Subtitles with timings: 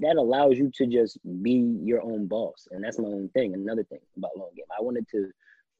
[0.00, 2.68] that allows you to just be your own boss.
[2.70, 3.54] And that's my own thing.
[3.54, 4.64] Another thing about long game.
[4.76, 5.30] I wanted to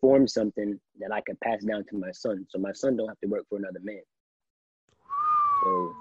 [0.00, 2.46] form something that I could pass down to my son.
[2.48, 4.00] So my son don't have to work for another man.
[5.64, 5.92] So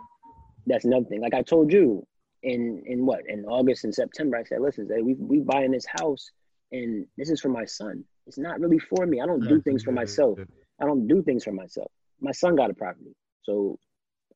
[0.68, 1.21] that's another thing.
[1.21, 2.05] Like I told you
[2.44, 6.32] in in what in August and September, I said, listen, we we buying this house
[6.72, 8.04] and this is for my son.
[8.28, 9.22] It's not really for me.
[9.22, 10.40] I don't do things for myself.
[10.82, 11.92] I don't do things for myself.
[12.22, 13.16] My son got a property.
[13.44, 13.80] So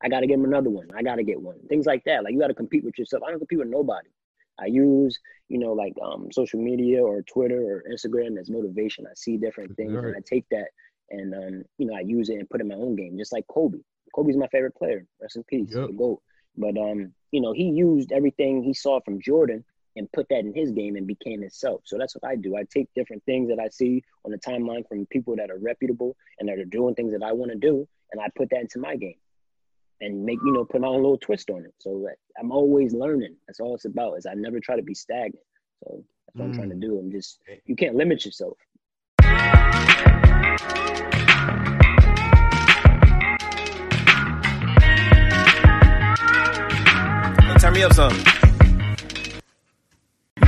[0.03, 0.89] I got to get him another one.
[0.95, 1.57] I got to get one.
[1.69, 2.23] Things like that.
[2.23, 3.23] Like you got to compete with yourself.
[3.25, 4.09] I don't compete with nobody.
[4.59, 5.17] I use,
[5.49, 9.05] you know, like um, social media or Twitter or Instagram as motivation.
[9.07, 10.05] I see different things right.
[10.05, 10.67] and I take that
[11.09, 13.45] and, um, you know, I use it and put in my own game, just like
[13.47, 13.79] Kobe.
[14.13, 15.05] Kobe's my favorite player.
[15.21, 15.71] Rest in peace.
[15.73, 15.87] Yep.
[15.87, 16.21] The GOAT.
[16.55, 19.63] But, um, you know, he used everything he saw from Jordan
[19.95, 21.81] and put that in his game and became himself.
[21.85, 22.55] So that's what I do.
[22.55, 26.15] I take different things that I see on the timeline from people that are reputable
[26.39, 28.79] and that are doing things that I want to do, and I put that into
[28.79, 29.15] my game
[30.03, 31.73] and make you know put my own little twist on it.
[31.79, 32.07] So
[32.39, 33.35] I'm always learning.
[33.47, 34.17] That's all it's about.
[34.17, 35.35] Is I never try to be stagnant.
[35.83, 36.49] So that's what mm.
[36.49, 36.81] I'm trying to mm.
[36.81, 36.99] do.
[36.99, 38.57] I'm just you can't limit yourself.
[47.59, 48.42] turn me up some.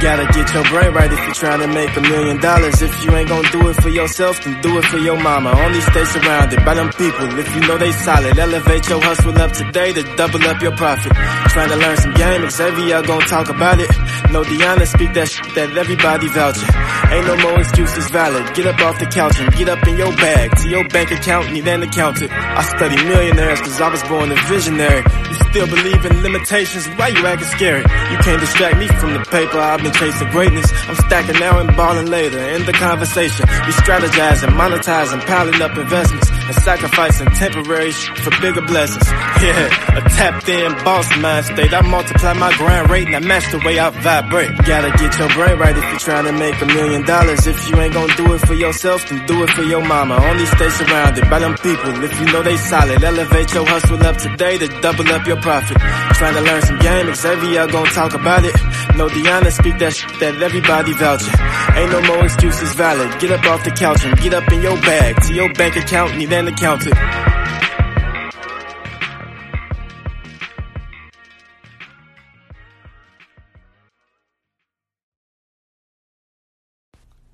[0.01, 2.81] Gotta get your brain right if you're trying to make a million dollars.
[2.81, 5.51] If you ain't gonna do it for yourself, then do it for your mama.
[5.51, 8.37] Only stay surrounded by them people if you know they solid.
[8.37, 11.13] Elevate your hustle up today to double up your profit.
[11.49, 13.89] Trying to learn some game, Xavier gonna talk about it.
[14.31, 16.69] No Deanna, speak that shit that everybody vouching.
[17.15, 18.53] Ain't no more excuses valid.
[18.53, 20.55] Get up off the couch and get up in your bag.
[20.57, 22.31] To your bank account, need an accountant.
[22.31, 25.03] I study millionaires cause I was born a visionary.
[25.29, 27.81] You still believe in limitations, why you acting scary?
[28.11, 30.65] You can't distract me from the paper, I've been chasing greatness.
[30.89, 32.39] I'm stacking now and balling later.
[32.39, 39.05] In the conversation, we strategizing, monetizing, piling up investments, and sacrificing temporary for bigger blessings.
[39.35, 41.71] Yeah, a tapped in boss mind state.
[41.73, 44.57] I multiply my grind rate and I match the way I vibrate.
[44.65, 47.45] Gotta get your brain right if you're trying to make a million dollars.
[47.45, 50.15] If you ain't gonna do it for yourself, then do it for your mama.
[50.15, 53.03] Only stay surrounded by them people if you know they solid.
[53.03, 55.77] Elevate your hustle up today to double up your profit.
[56.17, 58.55] Trying to learn some game, Xavier gonna talk about it.
[58.95, 61.33] No Deanna, speak that shit that everybody vouching.
[61.75, 63.19] Ain't no more excuses valid.
[63.19, 65.21] Get up off the couch and get up in your bag.
[65.23, 66.95] To your bank account, need an accountant.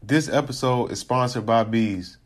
[0.01, 2.17] This episode is sponsored by Bees.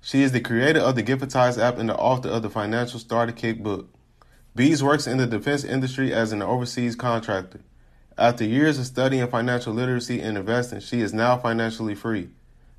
[0.00, 3.32] She is the creator of the Giftize app and the author of the Financial Starter
[3.32, 3.92] Kit book.
[4.54, 7.65] Bees works in the defense industry as an overseas contractor.
[8.18, 12.30] After years of studying financial literacy and investing, she is now financially free.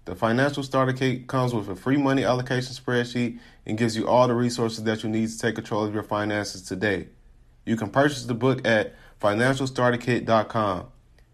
[0.06, 4.28] The Financial Starter Kit comes with a free money allocation spreadsheet and gives you all
[4.28, 7.10] the resources that you need to take control of your finances today.
[7.66, 10.88] You can purchase the book at financialstarterkit.com.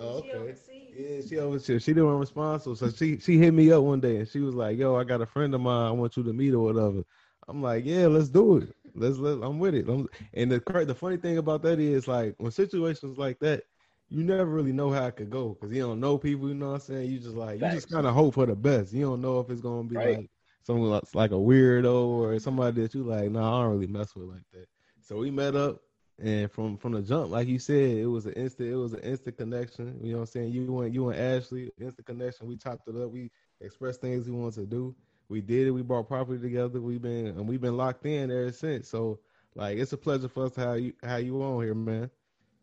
[0.00, 0.54] Oh, okay.
[0.96, 1.78] Yeah, she over here.
[1.80, 2.76] She the one responsible.
[2.76, 5.20] So she she hit me up one day and she was like, "Yo, I got
[5.20, 5.86] a friend of mine.
[5.86, 7.02] I want you to meet or whatever."
[7.46, 8.74] I'm like, "Yeah, let's do it.
[8.94, 9.42] Let's let.
[9.42, 13.18] I'm with it." I'm, and the the funny thing about that is like when situations
[13.18, 13.64] like that
[14.10, 16.48] you never really know how it could go because you don't know people.
[16.48, 17.10] You know what I'm saying?
[17.10, 17.74] You just like Facts.
[17.74, 18.92] you just kind of hope for the best.
[18.92, 20.16] You don't know if it's gonna be right.
[20.18, 20.30] like
[20.62, 23.30] someone like, like a weirdo or somebody that you like.
[23.30, 24.66] No, nah, I don't really mess with like that.
[25.02, 25.80] So we met up,
[26.18, 28.70] and from from the jump, like you said, it was an instant.
[28.70, 29.98] It was an instant connection.
[30.02, 30.52] You know what I'm saying?
[30.52, 32.46] You and you and Ashley, instant connection.
[32.46, 33.10] We chopped it up.
[33.10, 33.30] We
[33.60, 34.94] expressed things we wanted to do.
[35.28, 35.70] we did it.
[35.70, 36.80] We bought property together.
[36.80, 38.88] We've been and we've been locked in ever since.
[38.88, 39.18] So
[39.54, 42.10] like it's a pleasure for us to have you have you on here, man.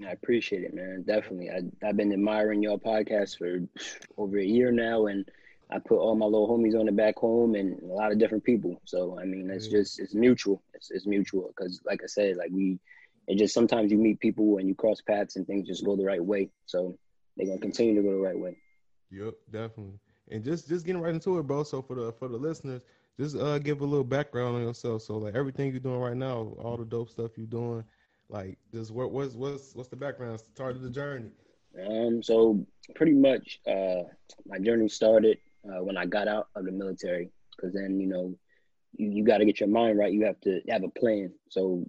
[0.03, 1.03] I appreciate it, man.
[1.07, 1.49] Definitely.
[1.49, 3.61] I I've been admiring your podcast for
[4.17, 5.29] over a year now, and
[5.69, 8.43] I put all my little homies on it back home and a lot of different
[8.43, 8.81] people.
[8.85, 10.61] So I mean, it's just it's mutual.
[10.73, 12.79] It's, it's mutual because, like I said, like we,
[13.27, 16.05] it just sometimes you meet people and you cross paths and things just go the
[16.05, 16.49] right way.
[16.65, 16.97] So
[17.37, 18.57] they're gonna continue to go the right way.
[19.11, 19.99] Yep, definitely.
[20.29, 21.63] And just just getting right into it, bro.
[21.63, 22.81] So for the for the listeners,
[23.17, 25.03] just uh give a little background on yourself.
[25.03, 27.83] So like everything you're doing right now, all the dope stuff you're doing,
[28.29, 30.39] like just what what's what's what's the background?
[30.39, 31.29] Start of the journey.
[31.87, 34.03] Um, so pretty much, uh,
[34.45, 38.35] my journey started uh, when I got out of the military, because then you know,
[38.95, 40.13] you, you got to get your mind right.
[40.13, 41.31] You have to have a plan.
[41.49, 41.85] So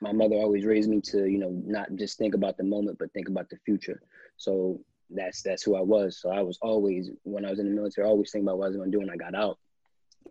[0.00, 3.12] my mother always raised me to you know not just think about the moment, but
[3.12, 4.02] think about the future.
[4.36, 4.80] So
[5.10, 6.20] that's that's who I was.
[6.20, 8.68] So I was always when I was in the military, always thinking about what I
[8.68, 9.58] was going to do when I got out.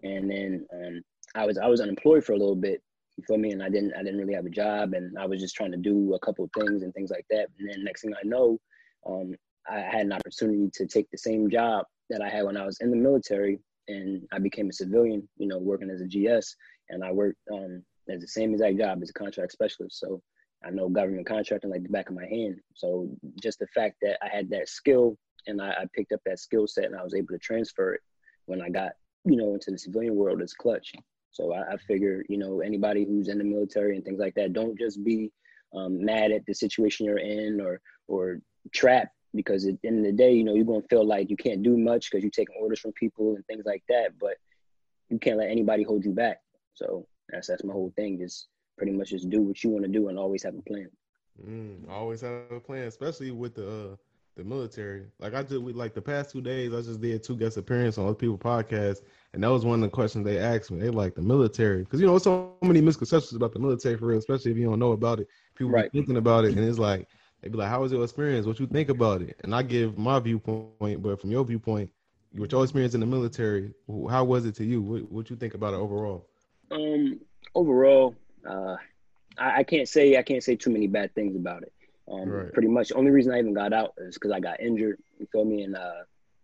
[0.03, 1.01] And then um,
[1.35, 2.81] I was I was unemployed for a little bit.
[3.19, 3.51] You feel me?
[3.51, 5.77] And I didn't I didn't really have a job, and I was just trying to
[5.77, 7.47] do a couple of things and things like that.
[7.59, 8.57] And then next thing I know,
[9.05, 9.35] um,
[9.69, 12.77] I had an opportunity to take the same job that I had when I was
[12.79, 15.27] in the military, and I became a civilian.
[15.37, 16.55] You know, working as a GS,
[16.87, 19.99] and I worked um, as the same exact job as a contract specialist.
[19.99, 20.21] So
[20.65, 22.61] I know government contracting like the back of my hand.
[22.73, 23.09] So
[23.43, 26.67] just the fact that I had that skill and I, I picked up that skill
[26.67, 28.01] set and I was able to transfer it
[28.45, 28.91] when I got,
[29.25, 30.93] you know, into the civilian world is clutch.
[31.31, 34.53] So I, I figure, you know, anybody who's in the military and things like that,
[34.53, 35.31] don't just be
[35.75, 38.39] um, mad at the situation you're in or or
[38.73, 41.37] trapped because at the end of the day, you know, you're gonna feel like you
[41.37, 44.17] can't do much because you're taking orders from people and things like that.
[44.19, 44.37] But
[45.09, 46.39] you can't let anybody hold you back.
[46.73, 48.17] So that's that's my whole thing.
[48.19, 48.47] Just
[48.77, 50.89] pretty much just do what you want to do and always have a plan.
[51.45, 53.95] Mm, always have a plan, especially with the uh,
[54.39, 55.05] the military.
[55.19, 57.99] Like I did we like the past two days, I just did two guest appearances
[57.99, 59.01] on other people podcasts,
[59.33, 60.79] and that was one of the questions they asked me.
[60.79, 64.17] They like the military because you know so many misconceptions about the military for real,
[64.17, 65.27] especially if you don't know about it.
[65.55, 65.91] People right.
[65.91, 67.07] thinking about it, and it's like
[67.41, 68.47] they be like, "How was your experience?
[68.47, 71.91] What you think about it?" And I give my viewpoint, but from your viewpoint,
[72.33, 73.73] with your experience in the military,
[74.09, 74.81] how was it to you?
[74.81, 76.27] What what you think about it overall?
[76.71, 77.19] Um,
[77.55, 78.15] overall,
[78.47, 78.77] uh,
[79.37, 81.73] I, I, can't say I can't say too many bad things about it.
[82.11, 82.53] Um, right.
[82.53, 84.99] Pretty much, the only reason I even got out is because I got injured.
[85.19, 85.63] You feel me?
[85.63, 86.03] And uh,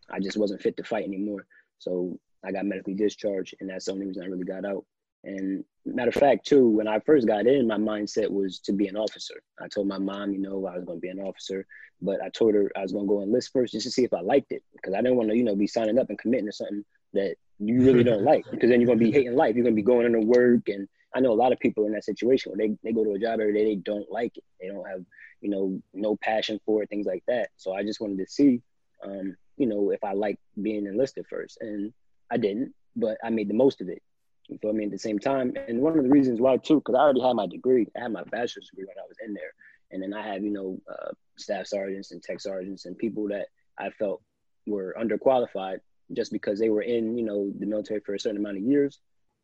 [0.09, 1.45] I just wasn't fit to fight anymore.
[1.79, 4.85] So I got medically discharged, and that's the only reason I really got out.
[5.23, 8.87] And matter of fact, too, when I first got in, my mindset was to be
[8.87, 9.41] an officer.
[9.59, 11.65] I told my mom, you know, I was going to be an officer,
[12.01, 14.13] but I told her I was going to go enlist first just to see if
[14.13, 16.45] I liked it, because I didn't want to, you know, be signing up and committing
[16.45, 19.55] to something that you really don't like, because then you're going to be hating life.
[19.55, 21.93] You're going to be going into work and I know a lot of people in
[21.93, 24.43] that situation where they, they go to a job every day, they don't like it.
[24.59, 25.01] They don't have,
[25.41, 27.49] you know, no passion for it, things like that.
[27.55, 28.61] So I just wanted to see,
[29.03, 31.57] um, you know, if I like being enlisted first.
[31.61, 31.93] And
[32.29, 34.01] I didn't, but I made the most of it.
[34.47, 34.85] You feel me?
[34.85, 37.33] At the same time, and one of the reasons why too, because I already had
[37.33, 37.87] my degree.
[37.97, 39.53] I had my bachelor's degree when I was in there,
[39.89, 43.47] and then I had you know uh, staff sergeants and tech sergeants and people that
[43.79, 44.21] I felt
[44.67, 45.79] were underqualified
[46.13, 48.99] just because they were in you know the military for a certain amount of years.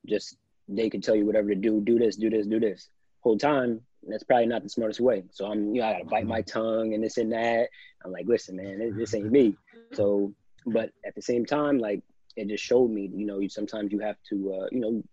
[0.05, 0.37] Just
[0.77, 2.89] they can tell you whatever to do, do this, do this, do this.
[3.21, 5.23] Whole time, that's probably not the smartest way.
[5.31, 7.69] So I'm, you know, I gotta bite my tongue and this and that.
[8.03, 9.57] I'm like, listen, man, this ain't me.
[9.93, 10.33] So,
[10.65, 12.01] but at the same time, like
[12.37, 15.03] it just showed me, you know, you sometimes you have to, uh, you know,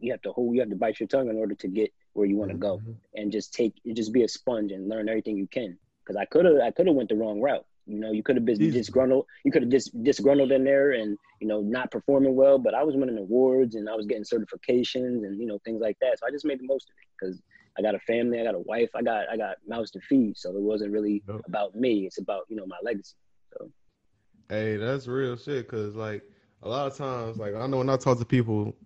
[0.00, 2.26] you have to hold, you have to bite your tongue in order to get where
[2.26, 2.92] you want to go, mm-hmm.
[3.14, 5.78] and just take, just be a sponge and learn everything you can.
[6.04, 7.64] Because I could have, I could have went the wrong route.
[7.88, 9.24] You know, you could have been disgruntled.
[9.44, 12.58] You could have dis- disgruntled in there and you know not performing well.
[12.58, 15.96] But I was winning awards and I was getting certifications and you know things like
[16.02, 16.18] that.
[16.18, 17.42] So I just made the most of it because
[17.78, 20.36] I got a family, I got a wife, I got I got mouths to feed.
[20.36, 21.42] So it wasn't really nope.
[21.46, 22.06] about me.
[22.06, 23.14] It's about you know my legacy.
[23.52, 23.70] So.
[24.50, 25.66] Hey, that's real shit.
[25.68, 26.22] Cause like
[26.62, 28.76] a lot of times, like I know when I talk to people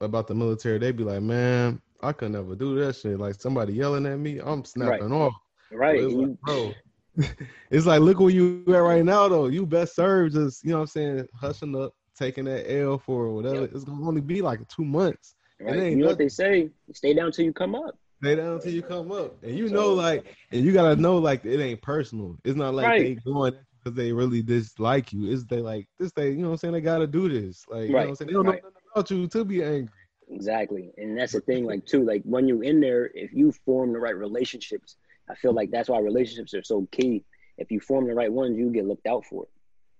[0.00, 3.72] about the military, they be like, "Man, I could never do that shit." Like somebody
[3.72, 5.16] yelling at me, I'm snapping right.
[5.16, 5.34] off.
[5.72, 6.72] Right, like, bro.
[7.70, 9.46] it's like look where you at right now though.
[9.46, 13.30] You best serve just you know what I'm saying, hushing up, taking that L for
[13.30, 13.62] whatever.
[13.62, 13.70] Yep.
[13.74, 15.34] It's gonna only be like two months.
[15.60, 15.92] Right.
[15.92, 16.70] You know what they say?
[16.92, 17.96] Stay down till you come up.
[18.22, 19.42] Stay down till you come up.
[19.42, 22.36] And you so, know, like, and you gotta know, like, it ain't personal.
[22.44, 23.02] It's not like right.
[23.02, 25.32] they going because they really dislike you.
[25.32, 26.12] It's they like this.
[26.12, 27.64] They, you know, what I'm saying they gotta do this.
[27.68, 28.02] Like, you right.
[28.02, 29.94] know, what I'm saying they don't know nothing about you to be angry.
[30.28, 31.66] Exactly, and that's the thing.
[31.66, 34.96] Like, too, like when you're in there, if you form the right relationships
[35.32, 37.24] I feel like that's why relationships are so key.
[37.56, 39.46] If you form the right ones, you get looked out for.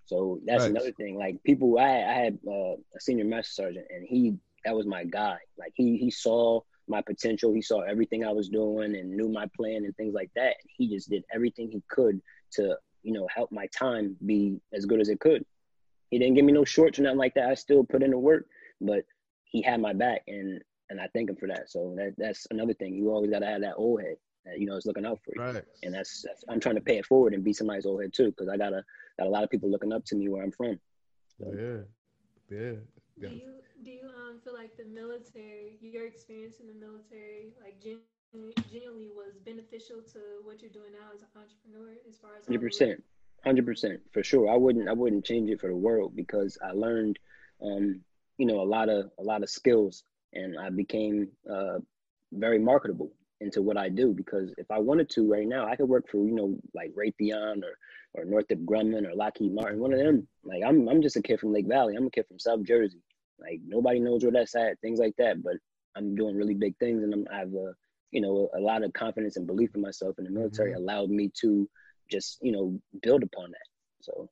[0.05, 0.71] So that's right.
[0.71, 1.17] another thing.
[1.17, 4.35] Like people, I, I had uh, a senior master sergeant, and he
[4.65, 5.39] that was my guy.
[5.59, 7.53] Like he he saw my potential.
[7.53, 10.57] He saw everything I was doing and knew my plan and things like that.
[10.61, 12.21] And he just did everything he could
[12.53, 15.45] to you know help my time be as good as it could.
[16.11, 17.49] He didn't give me no shorts or nothing like that.
[17.49, 18.47] I still put in the work,
[18.81, 19.05] but
[19.45, 20.61] he had my back, and
[20.91, 21.71] and I thank him for that.
[21.71, 22.95] So that that's another thing.
[22.95, 24.17] You always gotta have that old head
[24.57, 25.65] you know is looking out for you, Right.
[25.83, 28.31] and that's, that's I'm trying to pay it forward and be somebody's old head too,
[28.31, 28.83] because I got a
[29.19, 30.79] got a lot of people looking up to me where I'm from.
[31.39, 31.81] Yeah.
[32.51, 32.73] Yeah.
[33.21, 33.53] Do you
[33.85, 38.01] do you um feel like the military, your experience in the military, like gen-
[38.71, 42.61] genuinely was beneficial to what you're doing now as an entrepreneur, as far as 100
[42.61, 43.05] percent,
[43.45, 44.51] hundred percent for sure.
[44.51, 47.19] I wouldn't I wouldn't change it for the world because I learned,
[47.63, 48.01] um,
[48.39, 51.79] you know, a lot of a lot of skills, and I became uh,
[52.33, 54.15] very marketable into what I do.
[54.15, 57.63] Because if I wanted to right now, I could work for you know like Raytheon
[57.63, 57.77] or
[58.15, 60.27] or Northrop Grumman or Lockheed Martin, one of them.
[60.45, 61.97] Like I'm I'm just a kid from Lake Valley.
[61.97, 63.03] I'm a kid from South Jersey.
[63.39, 65.43] Like nobody knows where that's at, things like that.
[65.43, 65.55] But
[65.97, 67.75] I'm doing really big things, and I'm, I have a
[68.11, 70.17] you know a, lot of confidence and belief in myself.
[70.19, 71.69] And the military allowed me to
[72.11, 73.69] just you know build upon that.
[74.01, 74.31] So,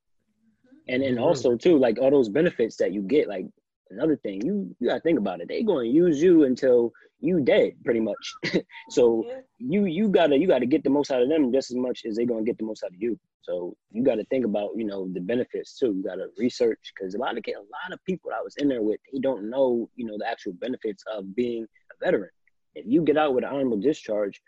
[0.89, 1.23] and and Mhm.
[1.23, 3.29] also too like all those benefits that you get.
[3.29, 3.47] Like
[3.91, 5.49] another thing, you you gotta think about it.
[5.49, 8.35] They going to use you until you dead, pretty much.
[8.91, 9.41] so Yeah.
[9.59, 12.17] you you gotta you gotta get the most out of them just as much as
[12.17, 13.19] they gonna get the most out of you.
[13.43, 15.95] So you gotta think about you know the benefits too.
[15.97, 18.83] You gotta research because a lot of a lot of people I was in there
[18.83, 22.31] with they don't know you know the actual benefits of being a veteran.
[22.75, 24.41] If you get out with an honorable discharge,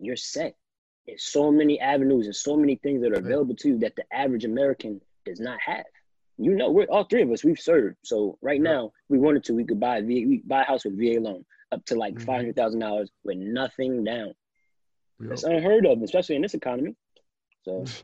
[0.00, 0.54] you're set.
[1.06, 4.04] There's so many avenues and so many things that are available to you that the
[4.12, 5.84] average American does not have.
[6.38, 7.44] You know, we're all three of us.
[7.44, 7.96] We've served.
[8.04, 8.64] So right Yep.
[8.64, 11.20] now, we wanted to, we could buy a VA, we buy a house with VA
[11.20, 12.20] loan up to like Mhm.
[12.20, 14.34] five hundred thousand dollars with nothing down.
[15.20, 15.30] Yep.
[15.30, 16.94] That's unheard of, especially in this economy.
[17.64, 17.84] So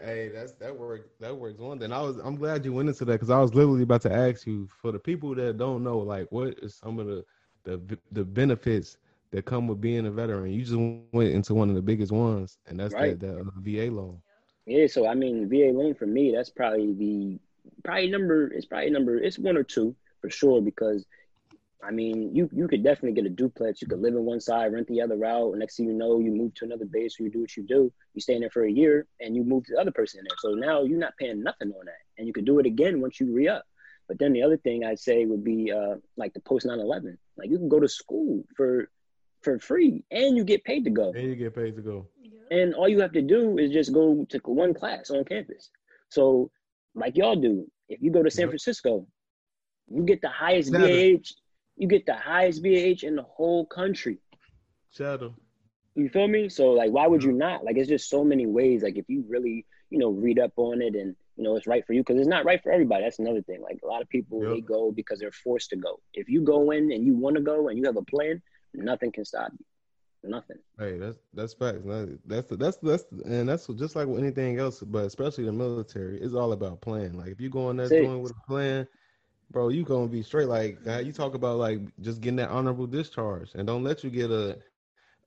[0.00, 1.10] Hey, that's that work.
[1.18, 1.78] That works one.
[1.78, 2.18] Then I was.
[2.18, 4.92] I'm glad you went into that because I was literally about to ask you for
[4.92, 7.24] the people that don't know, like, what is some of the
[7.64, 8.96] the the benefits
[9.32, 10.52] that come with being a veteran?
[10.52, 13.18] You just went into one of the biggest ones, and that's Right.
[13.18, 14.22] the, the uh, VA loan.
[14.66, 17.40] yeah, so I mean, VA loan for me, that's probably the
[17.84, 18.52] probably number.
[18.52, 19.18] It's probably number.
[19.18, 21.04] It's one or two for sure because
[21.82, 23.80] I mean, you you could definitely get a duplex.
[23.80, 25.56] You could live in one side, rent the other out.
[25.56, 27.18] Next thing you know, you move to another base.
[27.18, 27.92] You do what you do.
[28.14, 30.24] You stay in there for a year, and you move to the other person in
[30.24, 30.36] there.
[30.38, 33.20] So now you're not paying nothing on that, and you could do it again once
[33.20, 33.64] you re up.
[34.08, 37.16] But then the other thing I'd say would be uh, like the post 9/11.
[37.36, 38.90] Like you can go to school for
[39.42, 41.12] for free, and you get paid to go.
[41.12, 42.08] And you get paid to go.
[42.20, 42.58] Yeah.
[42.58, 45.70] And all you have to do is just go to one class on campus.
[46.08, 46.50] So,
[46.98, 48.50] like y'all do, if you go to San Yep.
[48.50, 49.06] Francisco,
[49.88, 50.86] you get the highest Shadow.
[50.88, 51.32] BAH.
[51.76, 54.18] You get the highest BAH in the whole country.
[54.90, 55.34] Shadow.
[55.94, 56.48] You feel me?
[56.48, 57.64] So, like, why would you not?
[57.64, 58.82] Like, it's just so many ways.
[58.82, 61.84] Like, if you really, you know, read up on it and you know it's right
[61.86, 63.04] for you, because it's not right for everybody.
[63.04, 63.62] That's another thing.
[63.62, 64.50] Like, a lot of people Yep.
[64.54, 66.00] they go because they're forced to go.
[66.14, 68.42] If you go in and you want to go and you have a plan,
[68.74, 69.64] nothing can stop you.
[70.24, 70.58] Nothing.
[70.78, 71.80] Hey, that's that's facts.
[72.26, 76.34] That's that's that's and that's just like with anything else, but especially the military, it's
[76.34, 77.14] all about plan.
[77.16, 78.86] Like if you go in there That's going with a plan,
[79.50, 80.48] bro, you gonna be straight.
[80.48, 84.30] Like you talk about like just getting that honorable discharge, and don't let you get
[84.30, 84.58] a,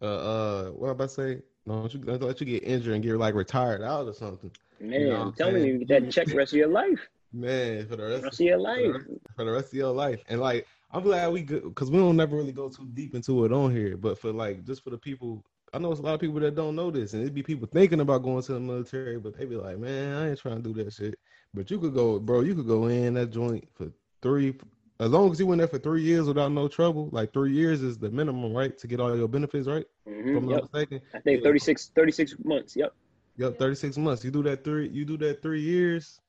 [0.01, 1.41] uh, uh, what I about to say?
[1.67, 5.09] Don't you don't let you get injured and get like retired out or something, Man,
[5.09, 6.99] know what I'm telling you, you get that check the rest of your life.
[7.33, 7.87] man.
[7.87, 9.01] For the rest Rest of your for the life.
[9.35, 10.19] for the rest of your life.
[10.27, 13.45] And like, I'm glad we good because we don't never really go too deep into
[13.45, 13.95] it on here.
[13.95, 15.43] But for like, just for the people,
[15.73, 17.67] I know it's a lot of people that don't know this, and it'd be people
[17.71, 20.73] thinking about going to the military, but they be like, man, I ain't trying to
[20.73, 21.15] do that shit.
[21.53, 22.41] But you could go, bro.
[22.41, 23.89] You could go in that joint for
[24.21, 24.53] three,
[24.99, 27.09] as long as you went there for three years without no trouble.
[27.13, 29.85] Like three years is the minimum, right, to get all your benefits, right?
[30.07, 30.43] Mhm, I'm Yep.
[30.43, 31.01] not mistaken.
[31.13, 31.43] I think Yeah.
[31.45, 32.75] 36, 36 months.
[32.75, 32.93] Yep.
[33.37, 34.25] Yep, 36 months.
[34.25, 36.19] You do that three you do that three years,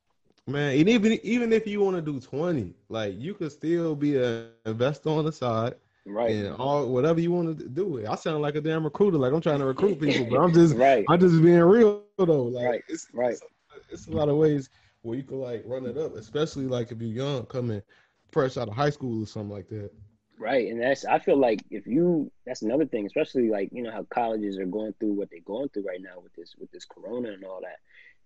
[0.47, 0.77] man.
[0.79, 4.47] And even even if you want to do 20, like you could still be a
[4.65, 6.35] investor on the side Right.
[6.35, 7.97] and all whatever you want to do.
[7.97, 8.07] it.
[8.07, 10.77] I sound like a damn recruiter, like I'm trying to recruit people, but I'm just
[10.77, 11.09] right.
[11.09, 12.43] I'm just being real though.
[12.43, 13.35] Like Right, it's right.
[13.35, 14.69] It's, it's a lot of ways
[15.01, 17.81] where you could like run it up, especially like if you're young, coming
[18.31, 19.91] fresh out of high school or something like that.
[20.39, 20.69] Right.
[20.71, 24.03] And that's I feel like if you that's another thing, especially like, you know, how
[24.09, 27.31] colleges are going through what they're going through right now with this with this corona
[27.31, 27.77] and all that.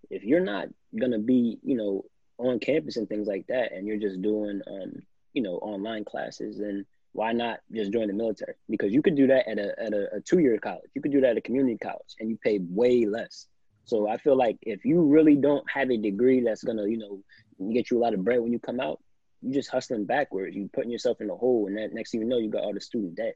[0.09, 0.67] If you're not
[0.99, 2.05] gonna be, you know,
[2.37, 5.01] on campus and things like that and you're just doing um,
[5.33, 8.55] you know, online classes, then why not just join the military?
[8.69, 10.89] Because you could do that at a at a, a two year college.
[10.95, 13.47] You could do that at a community college and you pay way less.
[13.85, 17.71] So I feel like if you really don't have a degree that's gonna, you know,
[17.71, 18.99] get you a lot of bread when you come out,
[19.41, 20.55] you're just hustling backwards.
[20.55, 22.73] You're putting yourself in a hole, and that next thing you know, you got all
[22.73, 23.35] the student debt.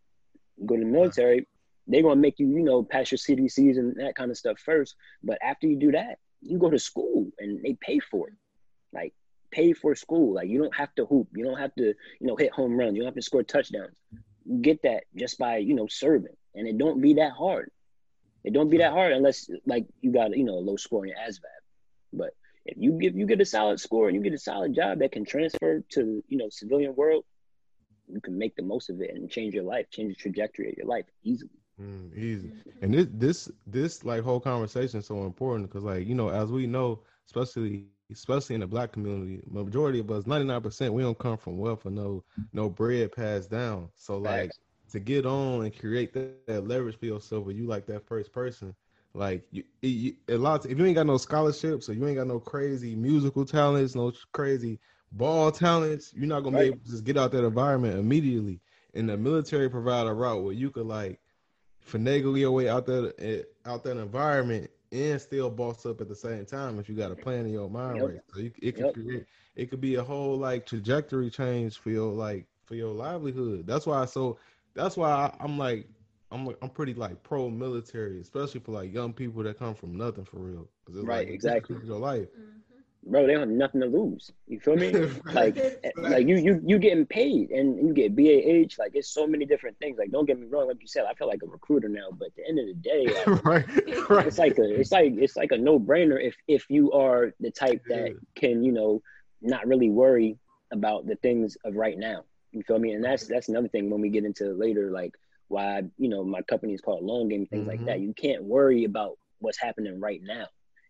[0.57, 1.47] You go to the military,
[1.87, 4.95] they're gonna make you, you know, pass your CDCs and that kind of stuff first.
[5.23, 8.33] But after you do that, you go to school and they pay for it.
[8.93, 9.13] Like
[9.51, 10.35] pay for school.
[10.35, 11.29] Like you don't have to hoop.
[11.33, 12.95] You don't have to, you know, hit home runs.
[12.95, 13.95] You don't have to score touchdowns.
[14.45, 16.35] You get that just by, you know, serving.
[16.55, 17.71] And it don't be that hard.
[18.43, 21.09] It don't be that hard unless like you got, you know, a low score in
[21.09, 21.61] your ASVAB.
[22.13, 22.31] But
[22.65, 25.11] if you give you get a solid score and you get a solid job that
[25.11, 27.23] can transfer to you know civilian world,
[28.07, 30.77] you can make the most of it and change your life, change the trajectory of
[30.77, 31.60] your life easily.
[31.81, 32.53] Mm, easy.
[32.81, 36.51] And this this this like whole conversation is so important because like you know as
[36.51, 41.03] we know, especially especially in the black community, majority of us, ninety nine percent, we
[41.03, 42.23] don't come from wealth or no
[42.53, 43.89] no bread passed down.
[43.95, 44.53] So like
[44.91, 48.11] to get on and create that, that leverage for yourself, where you like that first
[48.11, 48.55] person.
[48.99, 50.65] Like you, you, a lot.
[50.65, 54.11] If you ain't got no scholarships or you ain't got no crazy musical talents, no
[54.33, 54.79] crazy
[55.11, 56.57] ball talents, you're not gonna Right.
[56.57, 58.61] be able to just get out that environment immediately.
[58.93, 61.20] And the military provide a route where you could like
[61.85, 66.15] finagle your way out that eh, out that environment and still boss up at the
[66.15, 68.03] same time if you got a plan in your mind Yep.
[68.03, 68.19] right.
[68.33, 68.93] So you, it could Yep.
[68.93, 73.67] create it could be a whole like trajectory change for your like for your livelihood.
[73.67, 74.39] That's why so
[74.75, 75.89] that's why I, I'm like
[76.31, 80.25] I'm I'm pretty like pro military, especially for like young people that come from nothing
[80.25, 80.69] for real.
[80.85, 81.77] 'Cause it's Right, like, exactly.
[81.83, 82.29] Your life.
[82.35, 82.63] Mhm.
[83.03, 84.31] Bro, they don't have nothing to lose.
[84.47, 84.93] You feel me?
[85.33, 85.57] like
[85.97, 89.77] like you you you getting paid and you get BAH, like it's so many different
[89.79, 89.97] things.
[89.97, 92.27] Like don't get me wrong, like you said, I feel like a recruiter now, but
[92.27, 93.65] at the end of the day, like, right,
[94.09, 94.27] right.
[94.27, 97.49] it's like a it's like it's like a no brainer if if you are the
[97.49, 99.01] type that can you know
[99.41, 100.37] not really worry
[100.71, 102.23] about the things of right now.
[102.51, 102.91] You feel me?
[102.93, 105.13] And that's that's another thing when we get into later, like
[105.47, 107.85] why you know my company is called Long Game, things like Mhm.
[107.85, 107.99] that.
[107.99, 110.45] You can't worry about what's happening right now.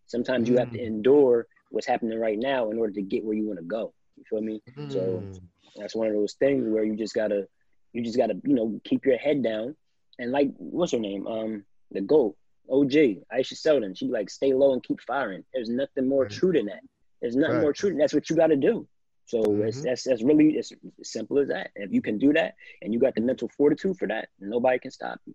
[0.08, 0.88] Sometimes you have to Mm.
[0.88, 3.94] endure what's happening right now in order to get where you want to go.
[4.18, 4.62] You feel me?
[4.88, 5.40] So Mm.
[5.76, 7.48] that's one of those things where you just gotta
[7.94, 9.76] you just gotta you know keep your head down
[10.20, 12.36] and like what's her name um the goat
[12.70, 12.92] OG
[13.34, 16.32] Aisha Seldon she like stay low and keep firing there's nothing more Right.
[16.32, 16.82] true than that
[17.22, 18.88] there's nothing more true than that's what you gotta do
[19.26, 19.86] so it's Mhm.
[19.86, 23.00] that's that's really it's as simple as that if you can do that and you
[23.00, 25.34] got the mental fortitude for that nobody can stop you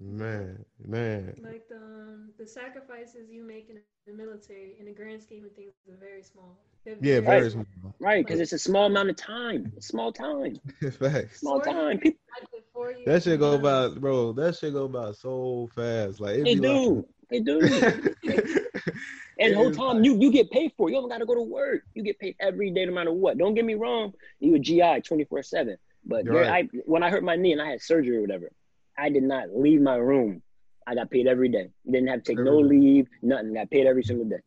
[0.00, 1.34] Man, man.
[1.42, 5.52] Like the um, the sacrifices you make in the military, in the grand scheme of
[5.52, 6.58] things, are very small.
[6.84, 7.24] They're Yeah, Right.
[7.24, 7.64] very small.
[8.00, 10.56] right because it's a small amount of time small time
[10.98, 11.40] Facts.
[11.40, 12.00] small Four time years.
[12.02, 14.32] people I did four years That shit go in by, bro.
[14.32, 16.20] That shit go by so fast.
[16.20, 18.04] Like it they be do they do like,
[19.38, 20.92] And the whole time you you get paid for it.
[20.92, 21.82] You don't gotta go to work.
[21.94, 23.38] You get paid every day no matter what.
[23.38, 25.76] Don't get me wrong, you a GI 24-7.
[26.04, 26.68] But there, right.
[26.74, 28.50] I when I hurt my knee and I had surgery or whatever,
[28.98, 30.42] I did not leave my room.
[30.86, 31.70] I got paid every day.
[31.90, 33.54] Didn't have to take no Every leave, nothing.
[33.54, 34.40] Got paid every single day.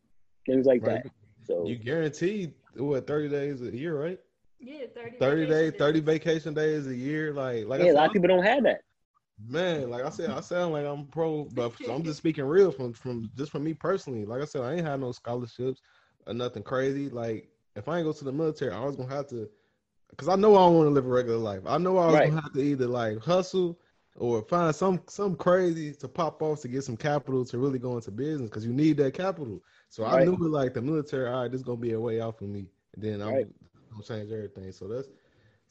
[0.46, 0.84] Things like Right.
[0.84, 1.04] that.
[1.44, 4.18] So you guaranteed what thirty days a year, right?
[4.60, 7.32] Yeah, 30, Thirty vacation days, thirty vacation days a year.
[7.32, 8.80] Like, like yeah, I a lot of people don't have that.
[9.48, 9.90] man.
[9.90, 13.30] Like I said, I sound like I'm pro, but I'm just speaking real from from
[13.36, 14.24] just from me personally.
[14.24, 15.80] Like I said, I ain't had no scholarships
[16.26, 17.08] or nothing crazy.
[17.08, 19.48] Like if I ain't go to the military, I was gonna have to,
[20.16, 21.62] cause I know I don't want to live a regular life.
[21.66, 22.22] I know I was Right.
[22.22, 23.78] gonna have to either like hustle
[24.18, 27.94] or find some some crazy to pop off to get some capital to really go
[27.96, 29.62] into business because you need that capital.
[29.88, 30.26] So I Right.
[30.28, 31.28] knew it like the military.
[31.28, 33.46] All right, this gonna be a way out for me, and then I'm Right.
[33.90, 34.70] gonna change everything.
[34.72, 35.08] So that's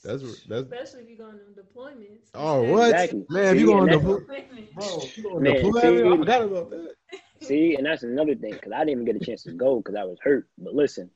[0.03, 0.63] that's that's.
[0.63, 2.29] Especially if you go on them deployments.
[2.33, 3.25] Oh what Exactly.
[3.29, 3.55] man?
[3.55, 4.73] If you See, going and to that's- Deployment.
[4.75, 5.01] bro?
[5.15, 6.93] You going Man, to I forgot about that.
[7.41, 9.95] See, and that's another thing because I didn't even get a chance to go because
[9.95, 10.47] I was hurt.
[10.57, 11.09] But listen,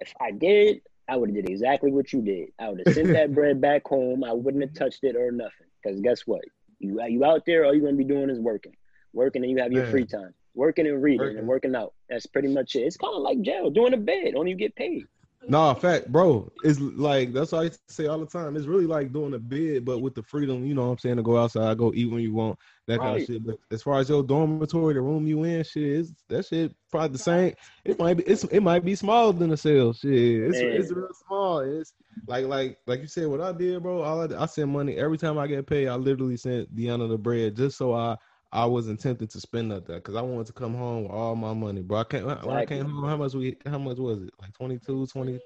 [0.00, 2.48] if I did, I would have did exactly what you did.
[2.58, 4.22] I would have sent that bread back home.
[4.24, 5.66] I wouldn't have touched it or nothing.
[5.86, 6.42] Because guess what?
[6.78, 8.74] You you out there, all you're gonna be doing is working,
[9.12, 9.90] working, and you have your Man.
[9.92, 11.38] free time, working and reading Working.
[11.38, 11.94] and working out.
[12.10, 12.80] That's pretty much it.
[12.80, 15.04] It's kind of like jail, doing a bed, only you get paid.
[15.48, 16.50] No, fact, bro.
[16.64, 18.56] It's like that's what I say all the time.
[18.56, 21.16] It's really like doing a bid, but with the freedom, you know what I'm saying,
[21.16, 23.46] to go outside, go eat when you want, that kind of shit.
[23.46, 27.08] But as far as your dormitory, the room you in, shit, is that shit probably
[27.08, 27.54] the same.
[27.84, 29.92] It might be it's it might be smaller than a cell.
[29.92, 30.12] Shit.
[30.12, 30.72] It's Man.
[30.72, 31.60] it's real small.
[31.60, 31.92] It's
[32.26, 35.18] like like like you said, what I did, bro, all I, I send money every
[35.18, 38.16] time I get paid, I literally sent Deanna the bread just so I
[38.56, 41.52] I wasn't tempted to spend that because I wanted to come home with all my
[41.52, 41.98] money, bro.
[41.98, 44.30] I can't when I came home, how much we how much was it?
[44.40, 45.38] Like 22, 20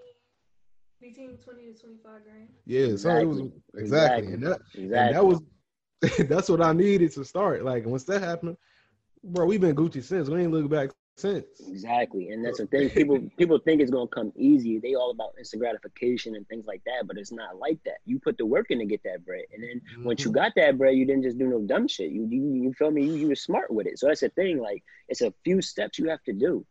[1.01, 2.49] Between 20 to 25 grand.
[2.66, 3.40] Yeah, so it was
[3.75, 3.83] Exactly.
[3.83, 4.99] exactly, and that Exactly.
[4.99, 5.40] and that was
[6.29, 7.64] that's what I needed to start.
[7.64, 8.57] Like once that happened,
[9.25, 10.29] bro, we've been Gucci since.
[10.29, 11.46] We ain't look back since.
[11.68, 12.88] Exactly, and that's the thing.
[13.00, 14.78] People people think it's gonna come easy.
[14.78, 17.98] They all about instant gratification and things like that, but it's not like that.
[18.04, 20.35] You put the work in to get that bread, and then once you Mhm.
[20.35, 22.11] got that bread, you didn't just do no dumb shit.
[22.11, 23.04] You you, you feel me?
[23.04, 23.98] You, you were smart with it.
[23.98, 24.59] So that's the thing.
[24.59, 26.64] Like it's a few steps you have to do.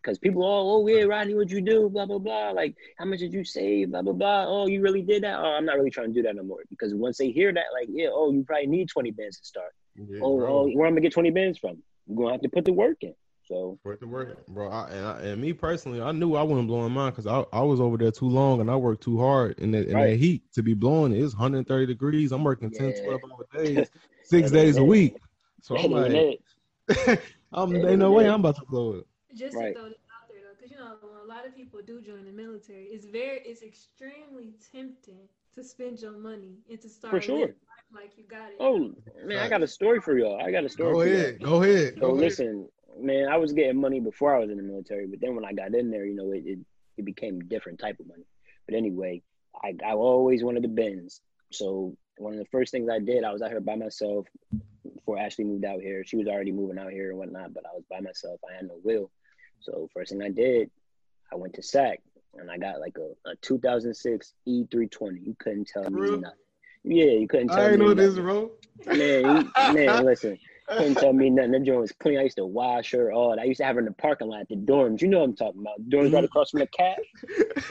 [0.00, 1.88] Because people, oh, oh yeah, Rodney, what'd you do?
[1.90, 2.50] Blah blah blah.
[2.52, 3.90] Like, how much did you save?
[3.90, 4.44] Blah blah blah.
[4.46, 5.38] Oh, you really did that?
[5.38, 6.62] Oh, I'm not really trying to do that no more.
[6.70, 9.72] Because once they hear that, like, yeah, oh, you probably need 20 bands to start.
[9.96, 10.48] Yeah, oh, bro.
[10.48, 11.82] oh, where am I'm gonna get 20 bands from?
[12.06, 13.14] You're gonna have to put the work in.
[13.48, 14.68] So Worth the work, bro.
[14.68, 17.62] I, and, I, and me personally, I knew I wasn't blowing mine because I, I
[17.62, 20.10] was over there too long and I worked too hard in that, in Right.
[20.10, 21.22] that heat to be blowing it.
[21.22, 22.32] It's 130 degrees.
[22.32, 22.92] I'm working 10, Yeah.
[22.92, 23.90] 12 hour days,
[24.22, 25.20] six days a week.
[25.62, 26.40] So I'm ain't like, it.
[27.52, 28.28] I'm, ain't no way.
[28.28, 29.06] I'm about to blow it.
[29.34, 29.74] Just Right.
[29.74, 32.24] to throw this out there though, because you know a lot of people do join
[32.24, 32.84] the military.
[32.86, 37.38] It's very, it's extremely tempting to spend your money and to start For sure.
[37.40, 37.54] living
[37.94, 38.56] like you got it.
[38.60, 38.92] Oh
[39.24, 40.40] man, I got a story for y'all.
[40.40, 40.94] I got a story.
[40.94, 41.18] Go for y'all.
[41.18, 41.42] ahead.
[41.42, 41.98] Go ahead.
[41.98, 42.22] So Go ahead.
[42.22, 45.44] listen, man, I was getting money before I was in the military, but then when
[45.44, 46.58] I got in there, you know, it it,
[46.96, 48.24] it became a different type of money.
[48.66, 49.22] But anyway,
[49.62, 51.20] I I always wanted the Benz.
[51.52, 54.26] So one of the first things I did, I was out here by myself
[54.94, 56.04] before Ashley moved out here.
[56.04, 58.40] She was already moving out here and whatnot, but I was by myself.
[58.50, 59.10] I had no will.
[59.60, 60.70] So first thing I did,
[61.32, 62.00] I went to SAC
[62.34, 65.26] and I got like a, a 2006 E320.
[65.26, 66.36] You couldn't tell me nothing.
[66.84, 68.22] Yeah, you couldn't tell I me know this, nothing.
[68.22, 68.50] bro.
[68.86, 70.38] Man, you, man, listen,
[70.76, 71.52] couldn't tell me nothing.
[71.52, 72.18] That joint was clean.
[72.18, 73.38] I used to wash her all.
[73.38, 75.00] I used to have her in the parking lot at the dorms.
[75.00, 75.80] You know what I'm talking about.
[75.88, 76.24] Dorms right mm-hmm.
[76.24, 76.98] across from the cat,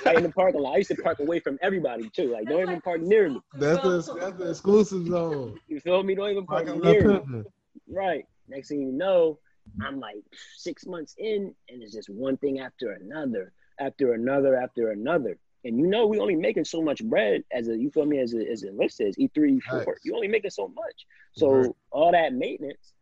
[0.06, 0.74] right in the parking lot.
[0.74, 2.32] I used to park away from everybody too.
[2.32, 3.42] Like don't even park near me.
[3.54, 5.60] That's the that's the exclusive zone.
[5.68, 6.16] You feel me?
[6.16, 7.44] Don't even park near me.
[7.90, 8.26] Right.
[8.50, 9.40] Next thing you know,
[9.82, 10.18] I'm like
[10.56, 15.38] six months in, and it's just one thing after another, after another, after another.
[15.64, 18.34] And you know, we only making so much bread as a you feel me as
[18.34, 19.84] a as a list says E three four.
[19.86, 20.02] Facts.
[20.04, 21.06] You only making so much.
[21.34, 21.72] So Right.
[21.92, 22.94] all that maintenance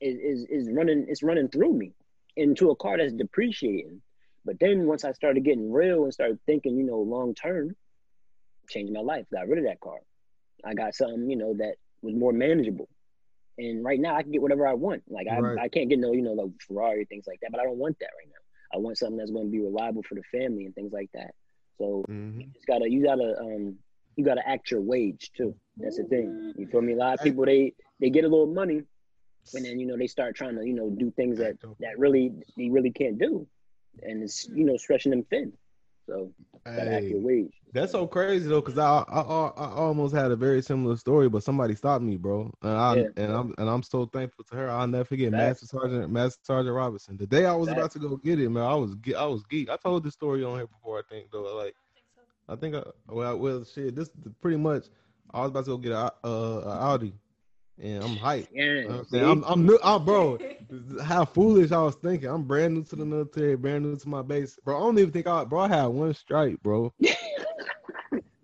[0.00, 1.92] is, is is running it's running through me
[2.36, 4.02] into a car that's depreciating.
[4.44, 7.74] But then once I started getting real and started thinking, you know, long term,
[8.68, 9.24] changed my life.
[9.32, 9.98] Got rid of that car.
[10.64, 12.88] I got something, you know, that was more manageable.
[13.58, 15.02] And right now I can get whatever I want.
[15.08, 15.58] Like I, Right.
[15.58, 17.50] I can't get no, you know, like Ferrari, things like that.
[17.52, 18.76] But I don't want that right now.
[18.76, 21.30] I want something that's going to be reliable for the family and things like that.
[21.78, 22.40] So Mhm.
[22.40, 23.78] you just gotta, you gotta, um,
[24.16, 25.54] you gotta act your wage too.
[25.76, 26.54] That's the thing.
[26.56, 26.92] You feel me?
[26.92, 28.82] A lot of people they they get a little money,
[29.54, 32.32] and then you know they start trying to you know do things that that really
[32.56, 33.46] they really can't do,
[34.02, 35.52] and it's you know stretching them thin.
[36.08, 36.32] So
[36.64, 37.14] Hey,
[37.72, 41.42] that's so crazy though, cause I, I I almost had a very similar story, but
[41.42, 42.50] somebody stopped me, bro.
[42.62, 43.04] And I Yeah.
[43.16, 44.70] and I'm and I'm so thankful to her.
[44.70, 45.62] I'll never forget Facts.
[45.62, 47.16] Master Sergeant Master Sergeant Robinson.
[47.16, 49.68] The day I was about to go get it, man, I was I was geek.
[49.68, 51.54] I told this story on here before, I think though.
[51.56, 51.74] Like
[52.48, 53.94] I think I well well shit.
[53.96, 54.86] This pretty much
[55.32, 57.12] I was about to go get a uh a Audi,
[57.80, 58.48] and I'm hyped.
[58.52, 59.24] Yeah, You know I'm, saying?
[59.24, 60.38] I'm, I'm new, I'm, bro.
[61.02, 62.28] How foolish I was thinking.
[62.28, 64.76] I'm brand new to the military, brand new to my base, bro.
[64.76, 65.60] I don't even think I, bro.
[65.60, 66.92] I had one stripe, bro.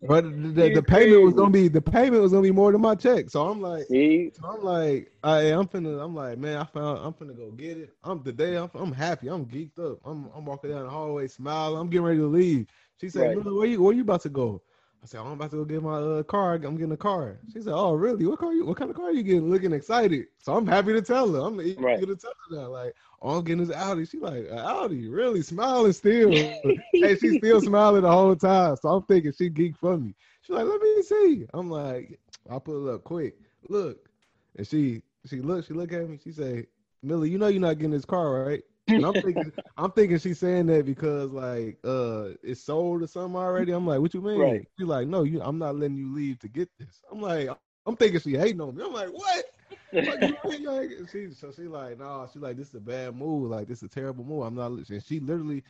[0.03, 2.95] But the, the, payment was gonna be the payment was gonna be more than my
[2.95, 3.29] check.
[3.29, 7.05] So I'm like, See, so I'm like, I, I'm finna, I'm like, man, I found,
[7.05, 7.91] I'm finna go get it.
[8.03, 9.99] I'm today, I'm, I'm happy, I'm geeked up.
[10.05, 11.79] I'm, I'm walking down the hallway, smiling.
[11.79, 12.67] I'm getting ready to leave.
[12.99, 13.45] She said, Right.
[13.45, 14.63] Where you, where you about to go?
[15.03, 16.55] I said, I'm about to go get my uh, car.
[16.55, 17.39] I'm getting a car.
[17.53, 18.27] She said, Oh, really?
[18.27, 18.53] What car?
[18.53, 19.51] You, what kind of car are you getting?
[19.51, 20.27] Looking excited.
[20.39, 21.41] So I'm happy to tell her.
[21.41, 22.01] I'm eager Right.
[22.07, 22.69] to tell her that.
[22.69, 24.05] Like, oh, I'm getting this Audi.
[24.05, 26.61] She like, Audi, really smiling still.
[26.93, 28.77] hey, she's still smiling the whole time.
[28.77, 30.15] So I'm thinking she geek for me.
[30.43, 31.47] She's like, let me see.
[31.55, 33.37] I'm like, I'll put it up quick.
[33.69, 34.11] Look.
[34.57, 36.67] And she she looked, she looked at me, she said,
[37.03, 38.63] Millie, you know you're not getting this car, right?
[38.97, 43.37] And I'm thinking I'm thinking she's saying that because like uh it's sold or something
[43.37, 43.73] already.
[43.73, 44.41] I'm like, what you mean?
[44.41, 44.67] Right.
[44.79, 47.03] She's like, no, you I'm not letting you leave to get this.
[47.11, 47.49] I'm like,
[47.87, 48.85] I'm thinking she hating on me.
[48.85, 49.45] I'm like, what?
[49.93, 50.21] Like,
[50.65, 53.51] like, she so she like, nah, she like this is a bad move.
[53.51, 54.43] Like this is a terrible move.
[54.43, 55.01] I'm not listening.
[55.01, 55.63] She literally,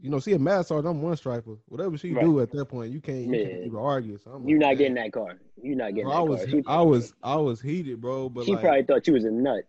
[0.00, 0.94] you know, she a mad sergeant.
[0.96, 1.56] I'm one striper.
[1.66, 2.24] Whatever she Right.
[2.24, 3.38] do at that point, you can't you Yeah.
[3.38, 4.18] can't even argue.
[4.18, 5.38] So I'm you're like, not getting that car.
[5.62, 6.60] You're not getting Bro, I was car.
[6.66, 8.28] I was I was heated, bro.
[8.28, 9.64] But she like probably thought you was a nut.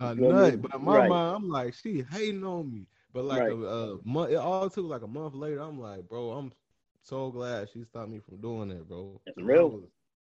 [0.00, 0.60] A you uh, know what I nut.
[0.62, 1.02] But in my Right.
[1.02, 2.86] mind, I'm like, she hating on me.
[3.12, 3.48] But like Right.
[3.48, 5.60] a, a month, it all took like a month later.
[5.60, 6.52] I'm like, bro, I'm
[7.02, 9.20] so glad she stopped me from doing that, bro.
[9.26, 9.78] That's real.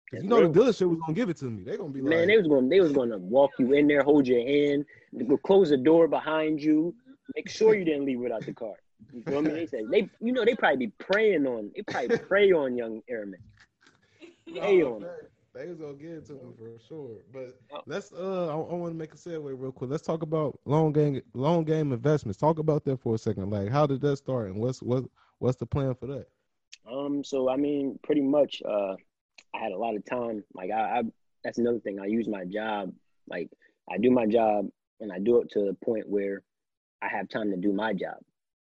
[0.10, 0.48] 'cause That's you know real.
[0.48, 1.64] the dealership was gonna give it to me.
[1.64, 3.88] They gonna be Man, like, they was gonna They was going to walk you in
[3.88, 4.86] there, hold your hand,
[5.44, 6.96] close the door behind you,
[7.36, 8.76] make sure you didn't leave without the car.
[9.14, 9.54] You feel me?
[9.54, 11.72] They said they, you know, they probably be preying on.
[11.76, 13.40] They probably prey on young airmen.
[14.60, 17.18] Hey "Oh, on man, they was gonna give it to me for sure.
[17.32, 19.90] But let's uh, I, I want to make a segue real quick.
[19.90, 22.38] Let's talk about long game long game investments.
[22.38, 23.50] Talk about that for a second.
[23.50, 25.06] Like, how did that start, and what's what
[25.40, 26.28] what's the plan for that?
[26.90, 28.96] Um, so I mean, pretty much, uh,
[29.54, 30.44] I had a lot of time.
[30.54, 31.04] Like I, I,
[31.44, 32.00] that's another thing.
[32.00, 32.94] I use my job.
[33.28, 33.50] Like
[33.92, 34.68] I do my job,
[35.00, 36.44] and I do it to the point where
[37.02, 38.18] I have time to do my job.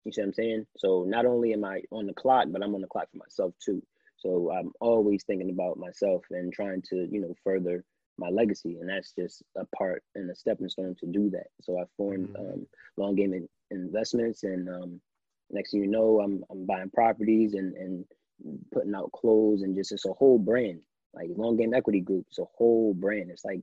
[0.05, 0.67] You see what I'm saying?
[0.77, 3.55] So not only am I on the clock, but I'm on the clock for myself
[3.65, 3.83] too.
[4.17, 7.85] So I'm always thinking about myself and trying to, you know, further
[8.19, 11.49] my legacy, and that's just a part and a stepping stone to do that.
[11.63, 12.39] So I formed Mhm.
[12.39, 15.01] um, Long Game In- Investments, and um,
[15.51, 18.05] next thing you know, I'm I'm buying properties and and
[18.73, 20.81] putting out clothes and just it's a whole brand.
[21.15, 23.31] Like Long Game Equity Group, it's a whole brand.
[23.31, 23.61] It's like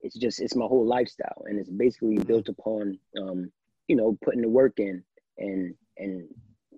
[0.00, 3.52] it's just it's my whole lifestyle, and it's basically built upon um,
[3.88, 5.02] you know putting the work in
[5.38, 6.28] and and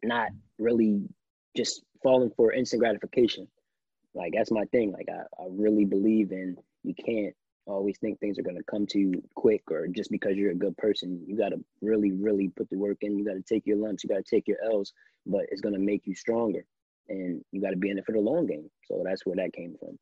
[0.02, 1.02] not really
[1.56, 3.48] just falling for instant gratification.
[4.14, 4.92] Like that's my thing.
[4.92, 7.34] Like I, I really believe in you can't
[7.66, 10.76] always think things are gonna come to you quick or just because you're a good
[10.78, 11.24] person.
[11.26, 13.18] You gotta really, really put the work in.
[13.18, 14.92] You gotta take your lumps, you gotta take your L's,
[15.26, 16.64] but it's gonna make you stronger.
[17.08, 18.70] and you got to be in it for the long game.
[18.88, 19.98] So that's where that came from.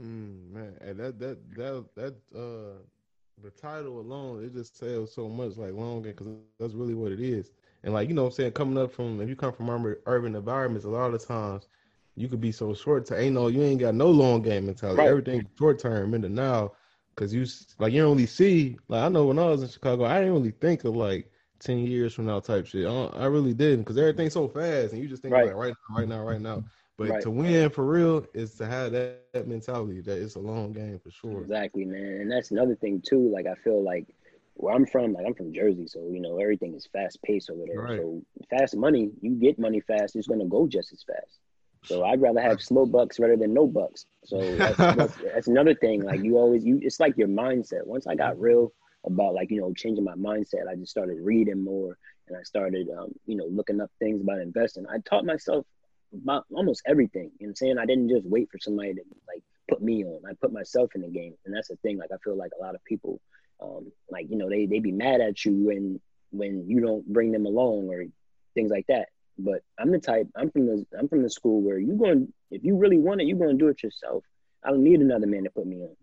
[0.00, 2.78] Mm, man, and that that that that uh
[3.42, 7.12] the title alone it just sells so much like long game because that's really what
[7.12, 7.50] it is.
[7.82, 9.70] And like you know, I'm saying coming up from if you come from
[10.06, 11.68] urban environments, a lot of times
[12.16, 14.98] you could be so short to ain't no you ain't got no long game mentality.
[14.98, 15.08] Right.
[15.08, 16.72] Everything short term in the now.
[17.16, 17.44] Cause you
[17.78, 20.34] like you don't really see like I know when I was in Chicago, I didn't
[20.34, 22.86] really think of like ten years from now type shit.
[22.86, 25.46] I, I really didn't because everything's so fast and you just think right.
[25.46, 26.64] like right now, right now, right now.
[26.96, 27.22] But right.
[27.22, 30.98] to win for real is to have that, that mentality that it's a long game
[30.98, 31.40] for sure.
[31.40, 32.20] Exactly, man.
[32.20, 33.30] And that's another thing too.
[33.30, 34.06] Like I feel like
[34.62, 37.62] where I'm from, like I'm from Jersey, so you know everything is fast paced over
[37.66, 37.80] there.
[37.80, 37.98] Right.
[37.98, 41.38] So fast money, you get money fast, it's gonna go just as fast.
[41.84, 44.04] So I'd rather have slow bucks rather than no bucks.
[44.24, 46.02] So that's, that's, that's, another thing.
[46.02, 47.86] Like you always, you it's like your mindset.
[47.86, 48.72] Once I got real
[49.04, 51.96] about like you know changing my mindset, I just started reading more
[52.28, 54.86] and I started um, you know looking up things about investing.
[54.88, 55.66] I taught myself
[56.12, 57.30] about almost everything.
[57.38, 57.78] You know I'm saying?
[57.78, 60.22] I didn't just wait for somebody to like put me on.
[60.28, 61.98] I put myself in the game, and that's the thing.
[61.98, 63.20] Like I feel like a lot of people,
[63.62, 67.32] um, like you know, they they be mad at you when when you don't bring
[67.32, 68.04] them along or
[68.54, 69.08] things like that.
[69.38, 70.28] But I'm the type.
[70.36, 70.86] I'm from the.
[70.98, 72.32] I'm from the school where you going.
[72.50, 74.24] If you really want it, you're going to do it yourself.
[74.64, 75.96] I don't need another man to put me on.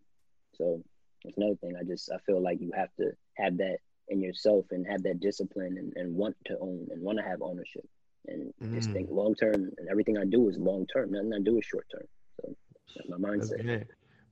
[0.55, 0.83] So
[1.23, 1.75] that's another thing.
[1.79, 5.19] I just I feel like you have to have that in yourself and have that
[5.19, 7.85] discipline and, and want to own and want to have ownership
[8.27, 8.73] and mm.
[8.73, 9.71] just think long term.
[9.77, 11.11] And everything I do is long term.
[11.11, 12.07] Nothing I do is short term.
[12.41, 12.55] So
[12.95, 13.49] that's my mindset.
[13.49, 13.85] That's game.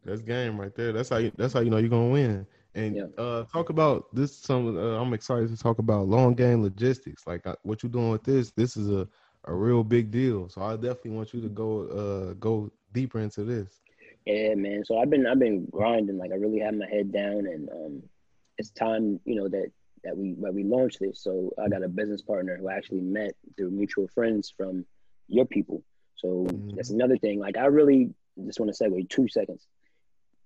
[0.03, 0.93] that's game right there.
[0.93, 1.31] That's how you.
[1.35, 2.47] That's how you know you're gonna win.
[2.75, 3.03] And yeah.
[3.17, 4.35] uh, talk about this.
[4.35, 7.25] Some uh, I'm excited to talk about long game logistics.
[7.25, 8.51] Like uh, what you're doing with this.
[8.51, 9.07] This is a
[9.45, 10.49] a real big deal.
[10.49, 13.81] So I definitely want you to go uh go deeper into this.
[14.25, 14.83] Yeah, man.
[14.85, 16.17] So I've been I've been grinding.
[16.17, 18.03] Like I really have my head down, and um,
[18.57, 19.71] it's time you know that
[20.03, 21.21] that we that we launched this.
[21.21, 24.85] So I got a business partner who I actually met through mutual friends from
[25.27, 25.83] your people.
[26.15, 26.75] So mm-hmm.
[26.75, 27.39] that's another thing.
[27.39, 28.13] Like I really
[28.45, 29.65] just want to segue two seconds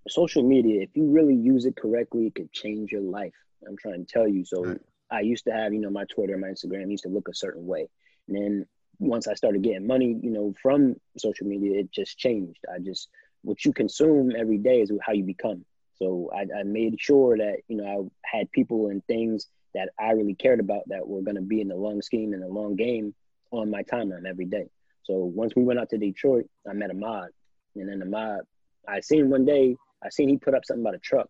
[0.07, 3.33] social media, if you really use it correctly, it could change your life.
[3.67, 4.45] I'm trying to tell you.
[4.45, 4.79] So right.
[5.11, 7.65] I used to have, you know, my Twitter, my Instagram used to look a certain
[7.65, 7.89] way.
[8.27, 8.65] And then
[8.99, 12.59] once I started getting money, you know, from social media, it just changed.
[12.73, 13.09] I just,
[13.41, 15.65] what you consume every day is how you become.
[15.95, 20.11] So I, I made sure that, you know, I had people and things that I
[20.11, 22.75] really cared about that were going to be in the long scheme and the long
[22.75, 23.13] game
[23.51, 24.69] on my timeline every day.
[25.03, 27.29] So once we went out to Detroit, I met Ahmad.
[27.75, 28.41] And then Ahmad,
[28.87, 31.29] I seen one day I seen he put up something about a truck,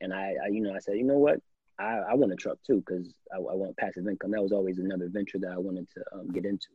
[0.00, 1.40] and I, I you know, I said, you know what,
[1.78, 4.32] I, I want a truck too because I, I, want passive income.
[4.32, 6.68] That was always another venture that I wanted to um, get into.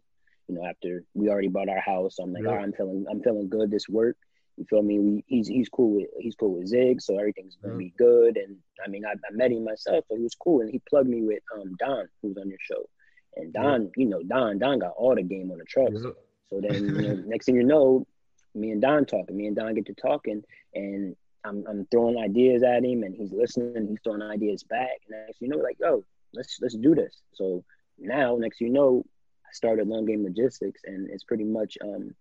[0.47, 2.51] You know, after we already bought our house, I'm like, yeah.
[2.51, 3.71] I'm feeling, I'm feeling good.
[3.71, 4.15] This work,
[4.57, 4.99] you feel me?
[4.99, 7.79] We, he's he's cool with he's cool with Zig, so everything's gonna yeah.
[7.79, 8.37] be good.
[8.37, 11.09] And I mean, I, I, met him myself, so he was cool, and he plugged
[11.09, 12.87] me with um Don, who's on your show.
[13.35, 13.89] And Don, yeah.
[13.97, 16.01] you know, Don, Don got all the game on the trucks.
[16.49, 18.05] So then, you know, next thing you know,
[18.53, 20.43] me and Don talking, me and Don get to talking,
[20.73, 25.01] and I'm, I'm throwing ideas at him and he's listening he's throwing ideas back.
[25.09, 26.03] And next you know, like, yo,
[26.33, 27.21] let's let's do this.
[27.33, 27.63] So
[27.97, 29.03] now, next you know,
[29.45, 32.15] I started Long Game Logistics and it's pretty much um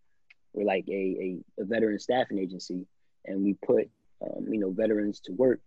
[0.52, 2.86] we're like a, a, a veteran staffing agency
[3.24, 3.90] and we put
[4.22, 5.60] um, you know veterans to work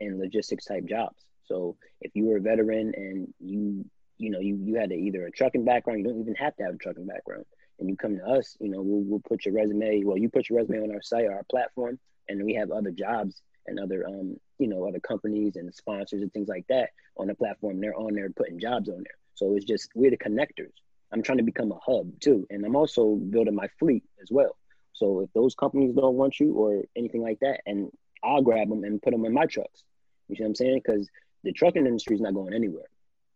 [0.00, 1.24] in logistics type jobs.
[1.44, 3.84] So if you were a veteran and you
[4.18, 6.64] you know you you had a, either a trucking background, you don't even have to
[6.64, 7.44] have a trucking background,
[7.78, 10.02] and you come to us, you know we'll, we'll put your resume.
[10.04, 13.42] Well, you put your resume on our site, our platform, and we have other jobs
[13.66, 17.34] and other um you know other companies and sponsors and things like that on the
[17.34, 17.80] platform.
[17.80, 19.18] They're on there putting jobs on there.
[19.34, 20.72] So it's just we're the connectors.
[21.12, 24.56] I'm trying to become a hub too and i'm also building my fleet as well.
[24.92, 27.90] So if those companies don't want you or anything like that and
[28.22, 29.82] i'll grab them and put them in my trucks.
[30.28, 30.82] You see what i'm saying?
[30.84, 31.08] Because
[31.42, 32.86] the trucking industry is not going anywhere.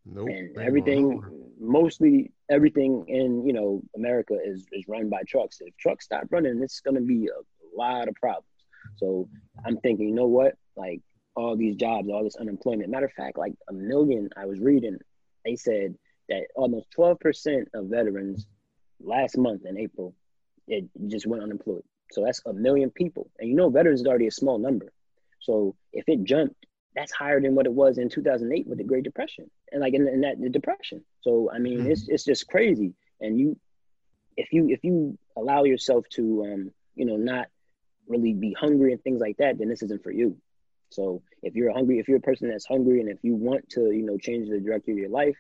[0.05, 1.23] Nope, and everything
[1.61, 5.59] mostly everything in you know america is is run by trucks.
[5.61, 8.48] If trucks stop running it's going to be a lot of problems.
[8.97, 9.29] So
[9.65, 10.55] I'm thinking, you know what?
[10.77, 11.01] Like
[11.35, 12.91] all these jobs, all this unemployment.
[12.91, 14.99] Matter of fact, like a million, I was reading,
[15.45, 15.95] they said
[16.29, 18.47] that almost 12% of veterans
[19.01, 20.15] last month in April,
[20.67, 21.83] it just went unemployed.
[22.13, 23.31] So that's a million people.
[23.39, 24.93] And you know, veterans is already a small number.
[25.41, 29.05] So if it jumped, that's higher than what it was in 2008 with the Great
[29.05, 31.05] Depression and like in, in that the depression.
[31.21, 31.91] So I mean, mm-hmm.
[31.91, 32.95] it's it's just crazy.
[33.21, 33.57] And you,
[34.37, 37.47] if you if you allow yourself to um you know not
[38.09, 40.37] really be hungry and things like that, then this isn't for you.
[40.91, 43.91] So if you're hungry, if you're a person that's hungry and if you want to,
[43.91, 45.37] you know, change the direction of your life,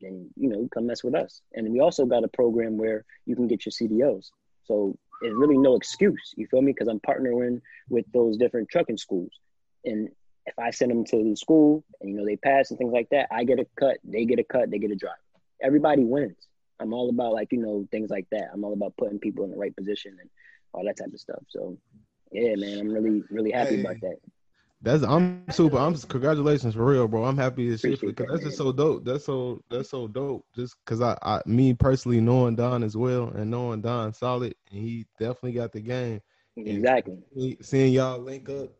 [0.00, 1.40] then you know, come mess with us.
[1.54, 4.30] And we also got a program where you can get your CDLs.
[4.64, 6.34] So there's really no excuse.
[6.36, 6.72] You feel me?
[6.72, 9.32] Because I'm partnering with those different trucking schools.
[9.84, 10.08] And
[10.46, 13.08] if I send them to the school and you know they pass and things like
[13.10, 15.14] that, I get a cut, they get a cut, they get a drive.
[15.62, 16.36] Everybody wins.
[16.80, 18.48] I'm all about like you know things like that.
[18.52, 20.30] I'm all about putting people in the right position and
[20.72, 21.42] all that type of stuff.
[21.48, 21.76] So
[22.30, 23.80] yeah, man, I'm really really happy hey.
[23.80, 24.16] about that.
[24.82, 25.76] That's I'm super.
[25.76, 27.24] I'm congratulations for real, bro.
[27.24, 29.04] I'm happy as shit because that's just so dope.
[29.04, 30.46] That's so that's so dope.
[30.56, 34.80] Just because I, I me personally knowing Don as well and knowing Don solid, and
[34.80, 36.22] he definitely got the game.
[36.56, 37.58] Exactly.
[37.60, 38.70] seeing y'all link up,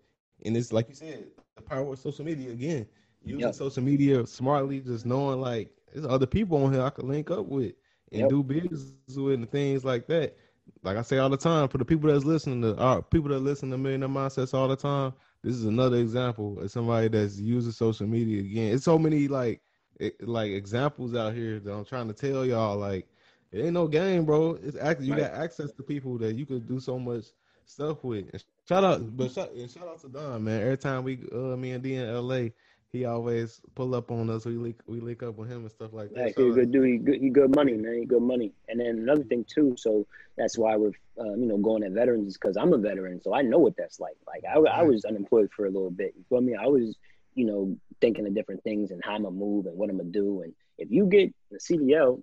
[0.45, 2.87] and it's like you said, the power of social media again.
[3.23, 3.55] Using yep.
[3.55, 7.45] social media smartly, just knowing like there's other people on here I could link up
[7.45, 7.75] with
[8.13, 8.31] and yep.
[8.31, 10.37] do business with and things like that.
[10.83, 13.29] Like I say all the time, for the people that's listening to our uh, people
[13.31, 17.39] that listen to Millionaire Mindsets all the time, this is another example of somebody that's
[17.39, 18.75] using social media again.
[18.75, 19.61] It's so many like
[19.99, 22.77] it, like examples out here that I'm trying to tell y'all.
[22.77, 23.07] Like
[23.53, 24.59] it ain't no game, bro.
[24.63, 27.27] It's actually you got access to people that you could do so much
[27.65, 28.27] stuff with.
[28.33, 30.63] And shout out, but shout, shout out to Don, man.
[30.63, 32.49] Every time we, uh, me and D in LA,
[32.93, 34.45] he always pull up on us.
[34.45, 36.35] We link, we link up with him and stuff like that.
[36.37, 36.87] Yeah, he's good dude.
[36.87, 38.01] He good, he good money, man.
[38.01, 38.53] He good money.
[38.69, 39.77] And then another thing too.
[39.79, 43.21] So that's why we're, uh, you know, going at veterans is because I'm a veteran,
[43.21, 44.17] so I know what that's like.
[44.27, 46.15] Like I, I was unemployed for a little bit.
[46.17, 46.57] You feel me?
[46.57, 46.97] I was,
[47.35, 50.11] you know, thinking of different things and how I'm gonna move and what I'm gonna
[50.11, 50.43] do.
[50.43, 52.23] And if you get the CDL,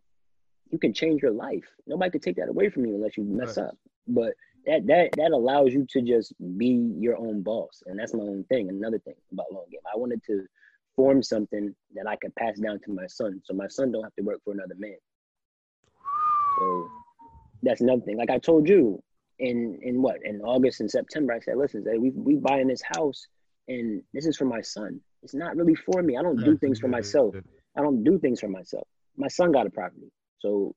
[0.70, 1.64] you can change your life.
[1.86, 3.68] Nobody could take that away from you unless you mess right.
[3.68, 3.78] up.
[4.06, 4.34] But
[4.66, 8.44] that that that allows you to just be your own boss, and that's my own
[8.50, 8.68] thing.
[8.68, 10.46] Another thing about long game, I wanted to
[10.98, 14.16] form something that I could pass down to my son, so my son don't have
[14.16, 14.98] to work for another man.
[16.60, 16.90] So
[17.64, 18.18] that's another thing.
[18.18, 19.02] Like I told you
[19.40, 23.26] in in what in August and September, I said, listen, we we buying this house,
[23.70, 25.00] and this is for my son.
[25.24, 26.18] It's not really for me.
[26.18, 27.36] I don't do things for myself.
[27.78, 28.88] I don't do things for myself.
[29.16, 30.74] My son got a property, so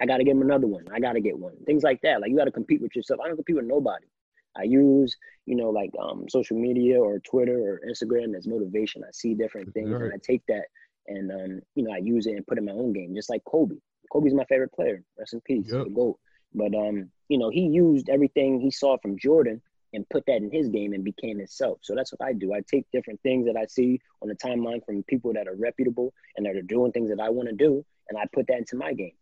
[0.00, 0.84] I got to get him another one.
[0.92, 1.54] I got to get one.
[1.66, 2.20] Things like that.
[2.20, 3.20] Like you got to compete with yourself.
[3.22, 4.06] I don't compete with nobody.
[4.56, 9.02] I use, you know, like um, social media or Twitter or Instagram as motivation.
[9.04, 10.02] I see different things right.
[10.02, 10.64] and I take that
[11.06, 13.42] and, um, you know, I use it and put in my own game, just like
[13.44, 13.76] Kobe.
[14.12, 15.02] Kobe's my favorite player.
[15.18, 15.70] Rest in peace.
[15.72, 15.84] Yep.
[15.84, 16.18] The GOAT.
[16.54, 19.62] But, um, you know, he used everything he saw from Jordan
[19.94, 21.78] and put that in his game and became himself.
[21.82, 22.52] So that's what I do.
[22.52, 26.12] I take different things that I see on the timeline from people that are reputable
[26.36, 28.76] and that are doing things that I want to do, and I put that into
[28.76, 29.12] my game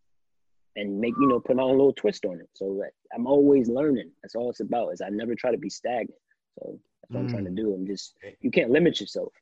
[0.77, 2.49] and make you know put on a little twist on it.
[2.55, 2.83] So
[3.15, 4.11] I'm always learning.
[4.23, 4.91] That's all it's about.
[4.91, 6.15] Is I never try to be stagnant.
[6.59, 7.25] So that's what mm.
[7.25, 7.57] I'm trying to mm.
[7.57, 7.75] do.
[7.75, 9.33] I'm just you can't limit yourself.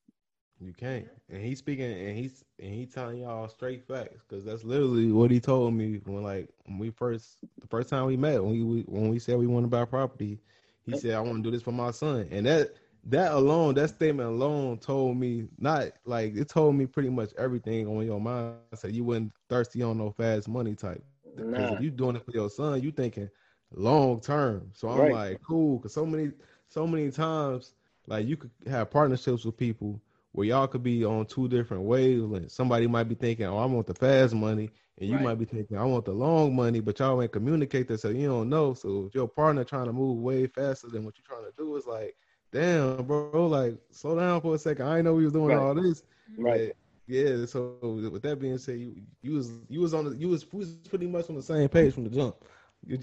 [0.60, 1.06] You can't.
[1.30, 5.30] And he's speaking and he's and he telling y'all straight facts because that's literally what
[5.30, 8.80] he told me when like when we first the first time we met when we
[8.82, 10.38] when we said we want to buy property.
[10.84, 12.70] He said I want to do this for my son, and that
[13.04, 17.86] that alone, that statement alone told me not like it told me pretty much everything
[17.86, 18.56] on your mind.
[18.74, 21.02] So you wasn't thirsty on no fast money type.
[21.38, 21.76] Because nah.
[21.76, 23.28] if you doing it for your son, you thinking
[23.74, 24.70] long term.
[24.74, 25.12] So I'm right.
[25.12, 25.78] like, cool.
[25.78, 26.32] Cause so many,
[26.68, 27.72] so many times,
[28.06, 30.00] like you could have partnerships with people
[30.32, 32.52] where y'all could be on two different wavelengths.
[32.52, 35.24] Somebody might be thinking, oh, I want the fast money, and you right.
[35.24, 38.28] might be thinking, I want the long money, but y'all ain't communicate that, so you
[38.28, 38.74] don't know.
[38.74, 41.76] So if your partner trying to move way faster than what you're trying to do,
[41.76, 42.14] is like,
[42.52, 44.86] damn, bro, like slow down for a second.
[44.86, 45.58] I know we was doing right.
[45.58, 46.02] all this.
[46.36, 46.72] Right.
[47.08, 50.44] Yeah, so with that being said, you you was you was on the you was,
[50.52, 52.36] was pretty much on the same page from the jump.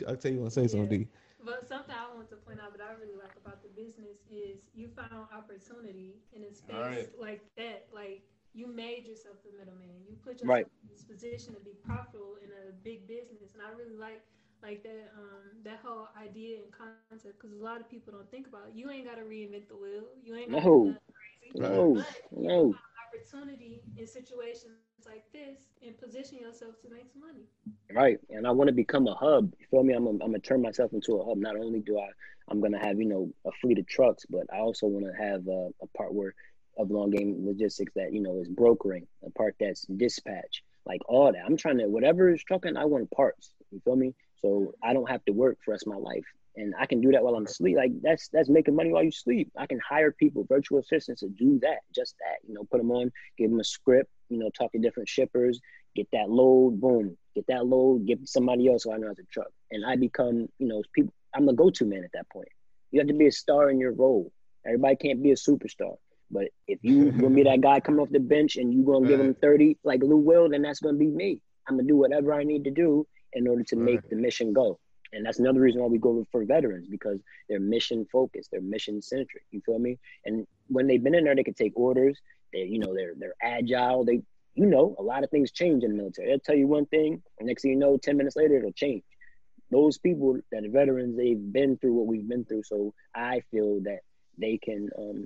[0.07, 1.07] I tell you want to say something, D.
[1.43, 4.61] But something I want to point out that I really like about the business is
[4.77, 7.09] you found opportunity in a space right.
[7.19, 7.89] like that.
[7.91, 8.21] Like
[8.53, 10.05] you made yourself the middleman.
[10.07, 10.67] You put yourself right.
[10.69, 14.21] in this position to be profitable in a big business, and I really like
[14.61, 18.45] like that um that whole idea and concept because a lot of people don't think
[18.45, 18.77] about it.
[18.77, 20.05] you ain't got to reinvent the wheel.
[20.21, 20.93] You ain't got no.
[21.09, 21.57] crazy.
[21.57, 22.75] No, no
[23.15, 24.73] opportunity in situations
[25.06, 27.45] like this and position yourself to make some money.
[27.93, 28.17] Right.
[28.30, 29.54] And I want to become a hub.
[29.60, 29.93] You feel me?
[29.93, 31.38] I'm I'm gonna turn myself into a hub.
[31.38, 32.08] Not only do I
[32.49, 35.47] I'm gonna have, you know, a fleet of trucks, but I also want to have
[35.47, 36.34] a, a part where
[36.78, 41.32] of long game logistics that, you know, is brokering, a part that's dispatch, like all
[41.32, 41.41] that.
[41.45, 43.51] I'm trying to whatever is trucking, I want parts.
[43.71, 44.13] You feel me?
[44.41, 47.01] So I don't have to work for the rest of my life and I can
[47.01, 47.77] do that while I'm asleep.
[47.77, 49.51] Like that's that's making money while you sleep.
[49.57, 52.47] I can hire people, virtual assistants, to do that, just that.
[52.47, 54.09] You know, put them on, give them a script.
[54.29, 55.59] You know, talk to different shippers,
[55.95, 59.23] get that load, boom, get that load, give somebody else who I know has a
[59.32, 61.13] truck, and I become, you know, people.
[61.34, 62.47] I'm the go-to man at that point.
[62.91, 64.32] You have to be a star in your role.
[64.65, 65.97] Everybody can't be a superstar.
[66.32, 69.09] But if you gonna be that guy coming off the bench and you gonna right.
[69.09, 71.41] give him 30 like Lou Will, then that's gonna be me.
[71.67, 73.86] I'm gonna do whatever I need to do in order to right.
[73.86, 74.80] make the mission go.
[75.14, 79.01] And that's another reason why we go for veterans because they're mission focused, they're mission
[79.01, 79.43] centric.
[79.51, 79.97] You feel me?
[80.26, 82.20] And when they've been in there, they can take orders.
[82.53, 84.06] They, you know, they're they're agile.
[84.06, 84.22] They,
[84.56, 86.30] you know, a lot of things change in the military.
[86.30, 89.03] They'll tell you one thing, next thing you know, ten minutes later, it'll change.
[89.72, 93.82] Those people that are veterans, they've been through what we've been through, so I feel
[93.82, 93.99] that
[94.38, 95.26] they can um,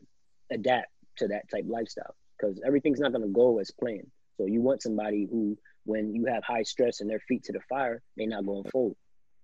[0.51, 4.09] adapt to that type lifestyle because everything's not going to go as planned.
[4.37, 7.59] So you want somebody who when you have high stress and their feet to the
[7.67, 8.95] fire, they're not going forward.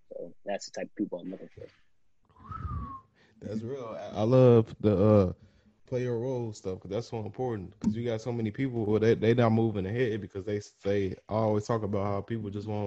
[0.10, 1.68] So that's the type of people I'm looking for.
[3.42, 3.98] That's real.
[4.14, 5.34] I love the uh
[5.88, 7.72] play your role stuff because that's so important.
[7.80, 11.02] Because you got so many people who they they not moving ahead because they say
[11.14, 12.82] I always talk about how people just want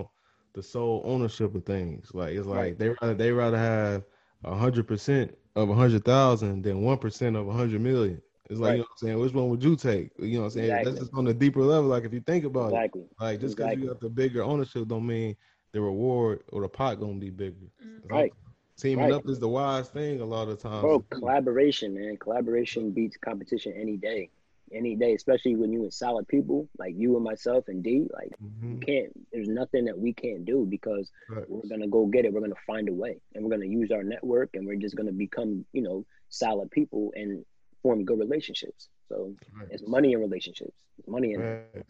[0.54, 2.10] the sole ownership of things.
[2.12, 2.78] Like it's like Right.
[2.78, 4.04] they rather they rather have
[4.44, 8.20] a hundred percent of a hundred thousand than one percent of a hundred million.
[8.50, 8.74] It's like Right.
[8.74, 9.18] you know what I'm saying.
[9.20, 10.10] Which one would you take?
[10.18, 10.80] You know what I'm saying.
[10.80, 10.92] Exactly.
[10.92, 11.90] That's just on a deeper level.
[11.90, 12.84] Like if you think about it,
[13.20, 13.86] like just because Exactly.
[13.86, 15.36] you got the bigger ownership don't mean
[15.78, 17.70] the reward or the pot gonna be bigger.
[18.04, 18.32] Right.
[18.76, 19.12] Teaming Right.
[19.14, 20.82] up is the wise thing a lot of times.
[20.82, 22.16] Bro, collaboration, man.
[22.16, 24.30] Collaboration beats competition any day.
[24.70, 28.06] Any day, especially when you with solid people like you and myself and D.
[28.12, 28.86] Like you Mhm.
[28.86, 31.48] can't there's nothing that we can't do because Right.
[31.48, 32.32] we're gonna go get it.
[32.32, 33.20] We're gonna find a way.
[33.34, 37.12] And we're gonna use our network and we're just gonna become, you know, solid people
[37.16, 37.44] and
[37.82, 38.88] form good relationships.
[39.08, 39.68] So Right.
[39.70, 40.76] it's money in relationships.
[40.98, 41.86] It's money in Right.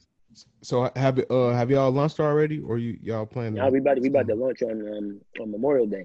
[0.63, 4.01] So have uh have y'all launched already, or you y'all planning now we about to,
[4.01, 6.05] we about to launch on um on Memorial Day.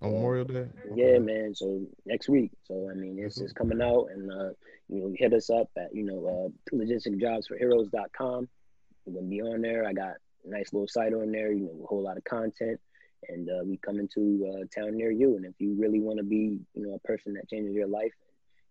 [0.00, 0.68] on Memorial Day?
[0.94, 1.54] Yeah, man.
[1.54, 2.52] So next week.
[2.64, 4.50] So I mean, it's it's coming out, and uh,
[4.88, 8.48] you know, hit us up at you know uh, logisticjobsforheroes.com.
[9.06, 9.86] We're gonna be on there.
[9.86, 11.52] I got a nice little site on there.
[11.52, 12.80] You know, a whole lot of content,
[13.28, 15.36] and uh, we coming to uh, town near you.
[15.36, 18.12] And if you really want to be, you know, a person that changes your life,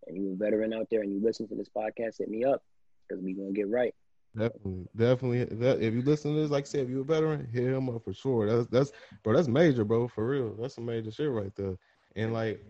[0.08, 2.64] and you're a veteran out there, and you listen to this podcast, hit me up
[3.08, 3.94] because we gonna get right.
[4.40, 5.46] Definitely, definitely.
[5.58, 7.90] That, if you listen to this, like I said, if you're a veteran, hit him
[7.90, 8.48] up for sure.
[8.48, 8.92] That's that's
[9.24, 10.56] bro, that's major, bro, for real.
[10.60, 11.76] That's some major shit right there.
[12.16, 12.62] And like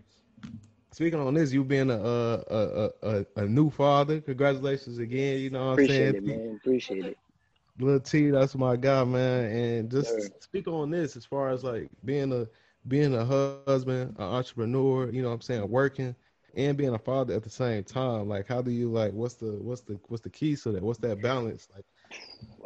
[0.92, 5.40] speaking on this, you being a a a, a, a new father, congratulations again.
[5.40, 6.16] You know what I'm Appreciate saying?
[6.16, 6.58] it, man.
[6.60, 7.18] Appreciate it.
[7.78, 9.44] Little T, that's my guy, man.
[9.50, 10.42] And just Sure.
[10.42, 12.46] speak on this as far as like being a
[12.88, 15.96] being a husband, an entrepreneur, you know what I'm saying, working
[16.56, 18.28] and being a father at the same time.
[18.28, 20.82] Like how do you like what's the what's the what's the key to that?
[20.82, 21.68] What's that balance?
[21.74, 21.84] Like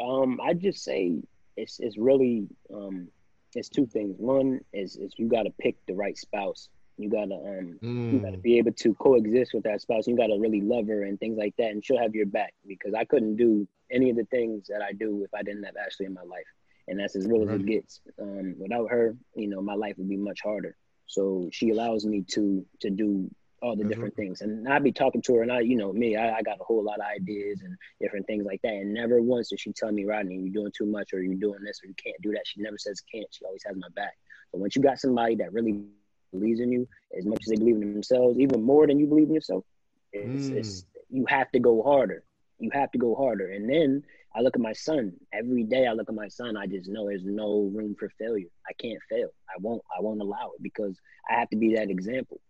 [0.01, 1.23] Um, I just say
[1.57, 3.09] it's it's really um,
[3.55, 4.17] it's two things.
[4.19, 6.69] One is is you got to pick the right spouse.
[6.99, 7.81] You gotta um,
[8.11, 10.07] you gotta mm, be able to coexist with that spouse.
[10.07, 12.95] You gotta really love her and things like that, and she'll have your back because
[12.95, 16.07] I couldn't do any of the things that I do if I didn't have Ashley
[16.07, 16.47] in my life,
[16.89, 18.01] and that's as real as it gets.
[18.21, 20.77] Um, without her, you know, my life would be much harder.
[21.07, 23.31] So she allows me to to do
[23.65, 23.89] all the Mhm.
[23.89, 26.43] different things, and I'd be talking to her, and I, you know, me, I, I
[26.43, 29.61] got a whole lot of ideas and different things like that, and never once did
[29.61, 32.21] she tell me, Rodney, you're doing too much, or you're doing this, or you can't
[32.23, 32.47] do that.
[32.47, 33.27] She never says can't.
[33.33, 34.15] She always has my back.
[34.53, 36.87] But once you got somebody that really believes in you
[37.19, 39.65] as much as they believe in themselves, even more than you believe in yourself,
[40.13, 40.59] it's, Mm.
[40.59, 42.23] it's you have to go harder.
[42.59, 43.49] You have to go harder.
[43.51, 44.03] And then
[44.35, 45.87] I look at my son every day.
[45.87, 46.57] I look at my son.
[46.57, 48.49] I just know there's no room for failure.
[48.69, 49.29] I can't fail.
[49.49, 49.83] I won't.
[49.97, 50.99] I won't allow it because
[51.29, 52.41] I have to be that example.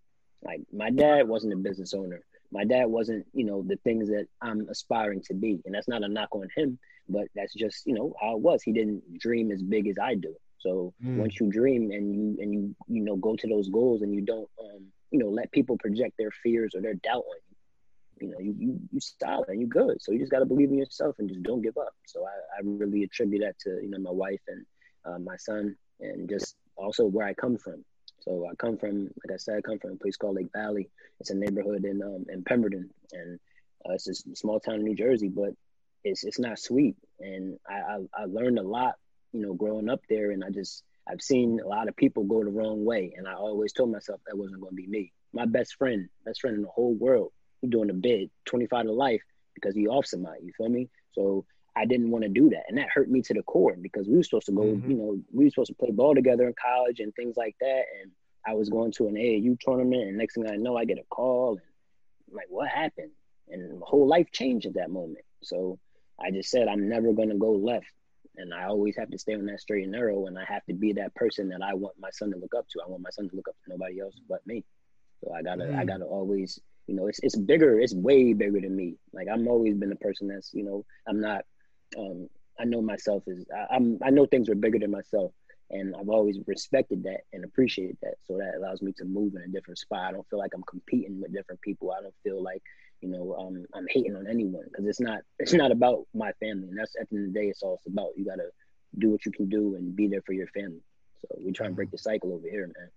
[0.45, 2.21] Like my dad wasn't a business owner.
[2.53, 5.61] My dad wasn't, you know, the things that I'm aspiring to be.
[5.65, 6.79] And that's not a knock on him,
[7.09, 8.63] but that's just, you know, how it was.
[8.63, 10.35] He didn't dream as big as I do.
[10.59, 11.17] So Mm.
[11.17, 14.23] once you dream and you and you you know go to those goals and you
[14.23, 18.33] don't um you know let people project their fears or their doubt on you, you
[18.33, 20.01] know you you, you solid and you good.
[20.01, 21.93] So you just got to believe in yourself and just don't give up.
[22.07, 24.65] So I, I really attribute that to you know my wife and
[25.05, 27.85] uh, my son and just also where I come from.
[28.25, 30.89] So I come from, like I said, I come from a place called Lake Valley.
[31.21, 33.39] It's a neighborhood in um, in Pemberton, and
[33.85, 35.51] uh, it's a small town in New Jersey, but
[36.05, 36.97] it's it's not sweet.
[37.21, 38.95] And I, I I learned a lot,
[39.33, 42.43] you know, growing up there, and I just I've seen a lot of people go
[42.43, 45.13] the wrong way, and I always told myself that wasn't going to be me.
[45.35, 48.87] My best friend, best friend in the whole world, he doing a bid, twenty five
[48.87, 49.23] to life,
[49.55, 50.45] because he off somebody.
[50.45, 50.89] You feel me?
[51.13, 51.45] So
[51.77, 54.17] I didn't want to do that, and that hurt me to the core because we
[54.17, 54.89] were supposed to go, Mhm.
[54.89, 57.85] you know, we were supposed to play ball together in college and things like that,
[58.01, 58.13] and
[58.47, 61.05] I was going to an AAU tournament, and next thing I know, I get a
[61.11, 61.67] call, and
[62.31, 63.11] I'm like, what happened?
[63.49, 65.25] And my whole life changed at that moment.
[65.43, 65.79] So
[66.19, 67.87] I just said, I'm never going to go left.
[68.37, 70.27] And I always have to stay on that straight and narrow.
[70.27, 72.67] And I have to be that person that I want my son to look up
[72.71, 72.81] to.
[72.85, 74.65] I want my son to look up to nobody else but me.
[75.23, 75.87] So I gotta, I Mm.
[75.87, 77.79] gotta always, you know, it's it's bigger.
[77.79, 78.97] It's way bigger than me.
[79.13, 81.45] Like I'm always been a person that's, you know, I'm not.
[81.97, 82.29] Um,
[82.59, 83.47] I know myself is.
[83.55, 83.99] I, I'm.
[84.03, 85.33] I know things are bigger than myself,
[85.71, 88.15] and I've always respected that and appreciated that.
[88.25, 90.09] So that allows me to move in a different spot.
[90.09, 91.93] I don't feel like I'm competing with different people.
[91.93, 92.63] I don't feel like
[93.01, 95.21] you know um, I'm hating on anyone because it's not.
[95.39, 97.47] It's not about my family, and that's at the end of the day.
[97.49, 98.11] It's all it's about.
[98.17, 98.51] You gotta
[98.99, 100.83] do what you can do and be there for your family.
[101.21, 102.91] So we try and break the cycle over here, man.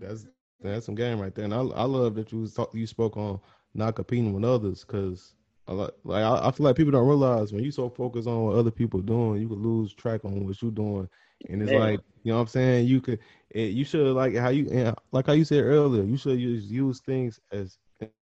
[0.00, 0.26] That's
[0.60, 3.16] that's some game right there, and I I love that you was talk, you spoke
[3.16, 3.40] on
[3.74, 5.34] not competing with others because
[5.66, 8.44] I like like I, I feel like people don't realize when you so focused on
[8.44, 11.08] what other people doing, you could lose track on what you're doing,
[11.48, 11.72] and it's Man.
[11.72, 12.86] like you know what I'm saying.
[12.86, 13.18] You could
[13.50, 16.70] it, you should like how you and like how you said earlier, you should use
[16.70, 17.78] use things as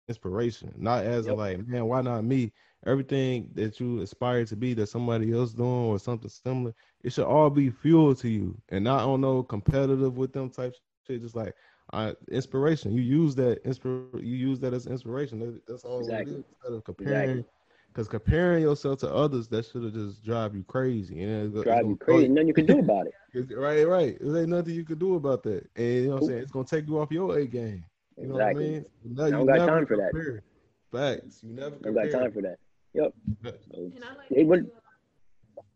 [0.08, 1.28] inspiration, not as Yep.
[1.28, 2.52] like, man, why not me?
[2.86, 7.26] Everything that you aspire to be that somebody else doing or something similar, it should
[7.26, 11.20] all be fuel to you and not on no competitive with them type shit.
[11.22, 11.54] Just like
[11.92, 12.92] uh, inspiration.
[12.92, 15.38] You use that inspir you use that as inspiration.
[15.40, 16.34] That, that's all Exactly.
[16.34, 16.44] it is.
[16.50, 17.44] Instead of comparing Exactly.
[17.88, 21.22] because comparing yourself to others, that should have just drive you crazy.
[21.22, 22.28] And it's, it's Drive gonna you throw crazy.
[22.28, 23.14] Nothing you can do about it.
[23.56, 24.18] Right, right.
[24.20, 25.66] There ain't nothing you can do about that.
[25.76, 26.38] And you know what I'm saying?
[26.40, 27.84] It's gonna take you off your A game.
[28.18, 28.54] You know Exactly.
[28.64, 28.84] what I mean?
[29.04, 30.10] No, I don't you got never time for that.
[30.12, 30.42] compare.
[30.92, 31.42] Facts.
[31.42, 32.08] You never I compare.
[32.10, 32.56] got time for that.
[32.94, 33.12] Yep.
[33.42, 33.60] that.
[33.64, 34.70] So, I like They that would-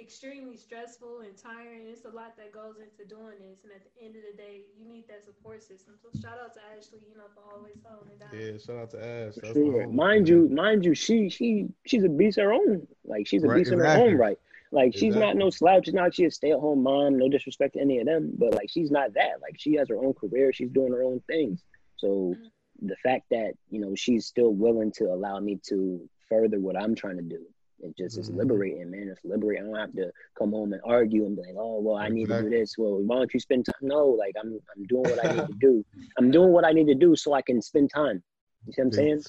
[0.01, 1.87] extremely stressful and tiring.
[1.87, 4.63] It's a lot that goes into doing this, and at the end of the day,
[4.79, 5.95] you need that support system.
[6.03, 8.31] So shout out to Ashley, you know, for always holding it down.
[8.33, 9.35] yeah, shout out to Ash.
[9.37, 9.87] That's sure.
[9.89, 12.87] Mind you, mind you, she she she's a beast of her own.
[13.05, 14.39] Like she's a Right, beast in her own right.
[14.73, 15.85] Like she's not no slouch.
[15.85, 17.17] She's not she a stay at home mom.
[17.17, 19.41] No disrespect to any of them, but like she's not that.
[19.41, 20.53] Like she has her own career.
[20.53, 21.63] She's doing her own things.
[21.97, 22.89] So mm-hmm.
[22.89, 26.97] the fact that you know she's still willing to allow me to further what I'm
[26.97, 27.47] trying to do.
[27.85, 28.37] It just is Mhm.
[28.39, 29.09] liberating, man.
[29.09, 29.65] It's liberating.
[29.65, 32.27] I don't have to come home and argue and be like, "Oh, well, I need
[32.29, 33.75] to do this." Well, why don't you spend time?
[33.95, 35.85] No, like I'm, I'm doing what I need to do.
[36.19, 38.23] I'm doing what I need to do so I can spend time.
[38.67, 39.23] You see what I'm saying?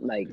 [0.00, 0.28] Like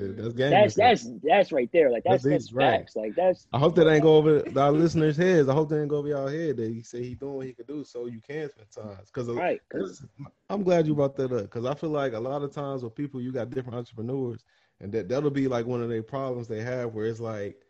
[0.49, 1.91] that's that's that's that's right there.
[1.91, 2.79] Like that's That's that's right.
[2.81, 2.95] facts.
[2.95, 5.47] Like that's I hope that ain't go over our listeners' heads.
[5.49, 7.53] I hope that ain't go over y'all head that he say he doing what he
[7.53, 8.97] could do so you can spend time.
[9.05, 9.61] Because right.
[9.69, 10.03] 'cause-
[10.49, 12.95] I'm glad you brought that up because I feel like a lot of times with
[12.95, 14.43] people, you got different entrepreneurs,
[14.81, 17.61] and that that'll be like one of the problems they have, where it's like,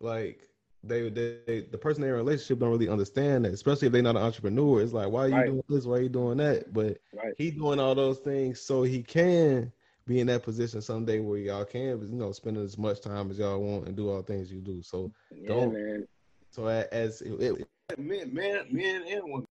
[0.00, 0.48] like
[0.82, 3.92] they, they, they the person they're in a relationship don't really understand that, especially if
[3.92, 4.80] they're not an entrepreneur.
[4.82, 5.46] It's like, why are you Right.
[5.46, 5.84] doing this?
[5.86, 6.72] Why are you doing that?
[6.72, 7.34] But right.
[7.38, 9.72] he doing all those things so he can
[10.06, 13.38] be in that position someday where y'all can, you know, spend as much time as
[13.38, 14.82] y'all want and do all things you do.
[14.82, 16.06] So, Yeah, Don't- man.
[16.50, 19.46] so as it, it, men, men, men and women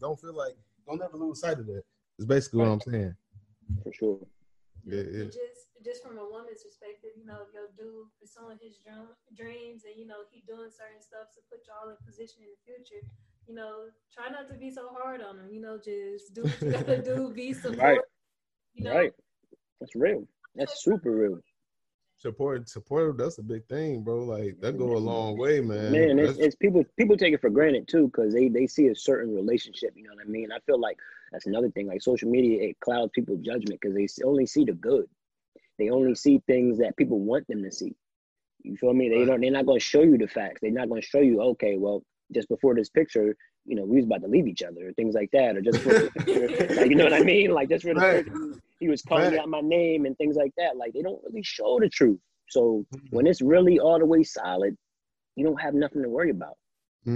[0.00, 0.54] don't feel like
[0.86, 1.82] don't ever lose sight of that.
[2.18, 3.14] It's basically what I'm saying.
[3.84, 4.18] For sure.
[4.84, 5.24] Yeah, yeah.
[5.30, 9.82] Just just from a woman's perspective, you know, if your dude pursuing his drum, dreams
[9.84, 13.02] and you know he doing certain stuff to put y'all in position in the future,
[13.46, 15.50] you know, try not to be so hard on him.
[15.50, 17.78] You know, just do what you gotta do, be support.
[17.78, 18.00] Right.
[18.74, 19.12] You know, Right.
[19.80, 20.26] That's real.
[20.54, 21.40] That's super real.
[22.18, 23.18] Support, support.
[23.18, 24.22] That's a big thing, bro.
[24.22, 25.90] Like that go a long way, man.
[25.90, 28.94] Man, it's, it's people people take it for granted too because they they see a
[28.94, 29.94] certain relationship.
[29.96, 30.52] You know what I mean?
[30.52, 30.98] I feel like
[31.32, 31.86] that's another thing.
[31.86, 35.06] Like social media, it clouds people's judgment because they only see the good.
[35.78, 37.94] They only see things that people want them to see.
[38.62, 39.08] You feel me?
[39.08, 39.26] They Right.
[39.26, 39.40] don't.
[39.40, 40.60] They're not going to show you the facts.
[40.62, 41.40] They're not going to show you.
[41.42, 42.02] Okay, well,
[42.32, 45.14] just before this picture, you know, we was about to leave each other, or things
[45.14, 45.94] like that, or just for,
[46.76, 47.50] like, you know what I mean?
[47.50, 48.24] Like just for the Right.
[48.24, 48.38] picture,
[48.78, 49.38] he was calling Right.
[49.38, 50.76] out my name and things like that.
[50.76, 52.18] Like they don't really show the truth.
[52.48, 53.10] So Mhm.
[53.10, 54.76] when it's really all the way solid,
[55.36, 56.56] you don't have nothing to worry about.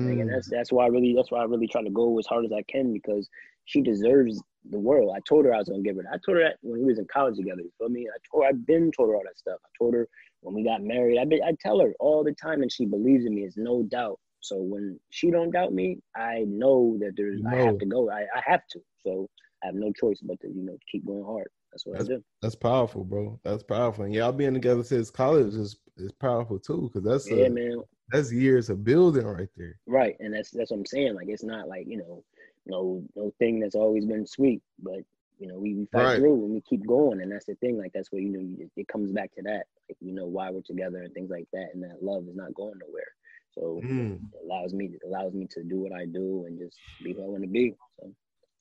[0.04, 0.20] Like, Mm.
[0.20, 2.44] and that's that's why I really that's why I really try to go as hard
[2.44, 3.28] as I can because
[3.66, 5.12] she deserves the world.
[5.14, 6.02] I told her I was gonna give her.
[6.02, 6.12] that.
[6.14, 7.62] I told her that when we was in college together.
[7.62, 8.08] You feel me?
[8.08, 9.58] I told her I've been told her all that stuff.
[9.64, 10.08] I told her
[10.40, 11.18] when we got married.
[11.18, 13.42] I been I tell her all the time, and she believes in me.
[13.42, 14.18] It's no doubt.
[14.40, 18.10] So when she don't doubt me, I know that there's I have to go.
[18.10, 18.80] I, I have to.
[19.04, 19.28] So
[19.62, 21.48] I have no choice but to you know keep going hard.
[21.72, 22.22] That's what I do.
[22.42, 23.40] That's powerful, bro.
[23.44, 24.04] That's powerful.
[24.04, 27.82] And y'all being together since college is is powerful too, because that's Yeah, a, man.
[28.10, 29.78] that's years of building right there.
[29.86, 31.14] Right, and that's that's what I'm saying.
[31.14, 32.24] Like it's not like you know,
[32.66, 35.00] no no thing that's always been sweet, but
[35.38, 36.16] you know we, we fight Right.
[36.16, 37.78] through and we keep going, and that's the thing.
[37.78, 39.64] Like that's where you know you, it comes back to that.
[39.88, 42.54] Like you know why we're together and things like that, and that love is not
[42.54, 43.12] going nowhere.
[43.52, 44.20] So Mm.
[44.32, 47.22] it allows me it allows me to do what I do and just be who
[47.24, 47.74] I want to be.
[48.00, 48.12] So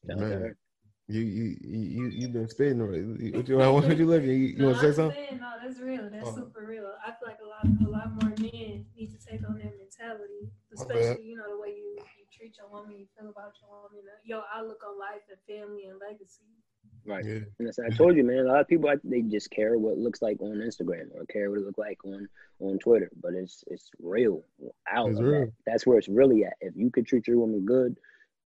[0.07, 0.31] shout Man.
[0.41, 0.57] her.
[1.07, 3.05] You you you you been spitting right.
[3.35, 4.29] What you what you looking?
[4.29, 5.15] You, you no, want to say I'm something?
[5.29, 6.09] saying, no, that's real.
[6.09, 6.33] That's Oh.
[6.33, 6.89] super real.
[7.05, 10.49] I feel like a lot, a lot more men need to take on their mentality,
[10.73, 12.14] especially you know the way you, you
[12.45, 15.99] treat your woman, you feel about your woman, your outlook on life and family and
[15.99, 16.45] legacy.
[17.05, 17.25] Right.
[17.25, 17.45] Yeah.
[17.59, 18.45] And that's, I told you, man.
[18.45, 21.49] A lot of people they just care what it looks like on Instagram or care
[21.49, 22.27] what it look like on
[22.59, 24.43] on Twitter, but it's it's real
[24.91, 25.09] out.
[25.09, 25.51] It's of that.
[25.65, 26.53] That's where it's really at.
[26.61, 27.97] If you could treat your woman good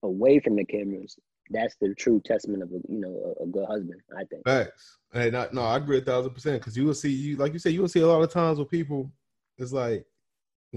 [0.04, 1.18] away from the cameras,
[1.50, 4.02] that's the true testament of a you know a, a good husband.
[4.18, 4.46] I think.
[4.46, 4.98] Facts.
[5.14, 6.60] Hey, not, no, I agree a thousand percent.
[6.60, 8.60] Because you will see, you like you said, you will see a lot of times
[8.60, 9.12] with people.
[9.58, 10.06] It's like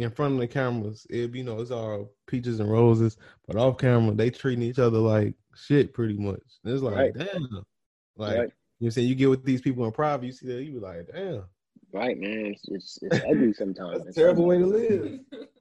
[0.03, 3.79] in front of the cameras, it you know it's all peaches and roses, but off
[3.79, 6.41] camera they treating each other like shit pretty much.
[6.65, 7.15] And it's like, Right.
[7.15, 7.65] damn,
[8.17, 8.51] like Right.
[8.81, 11.09] you saying, you get with these people in private, you see that, you be like,
[11.13, 11.45] damn,
[11.93, 12.47] Right, man.
[12.47, 14.05] It's it's, it's ugly sometimes.
[14.05, 15.21] that's a terrible way to live.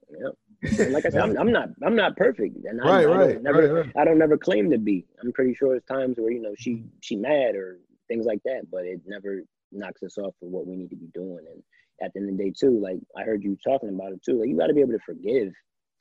[0.09, 0.33] Yep.
[0.79, 3.17] And like I said, I'm, I'm not I'm not perfect, and I, Right, I don't
[3.19, 3.91] right, never right.
[3.95, 5.05] I don't never claim to be.
[5.21, 8.63] I'm pretty sure there's times where you know she she mad or things like that,
[8.71, 11.45] but it never knocks us off of what we need to be doing.
[11.51, 11.61] And
[12.03, 14.39] at the end of the day, too, like I heard you talking about it too,
[14.39, 15.53] like you got to be able to forgive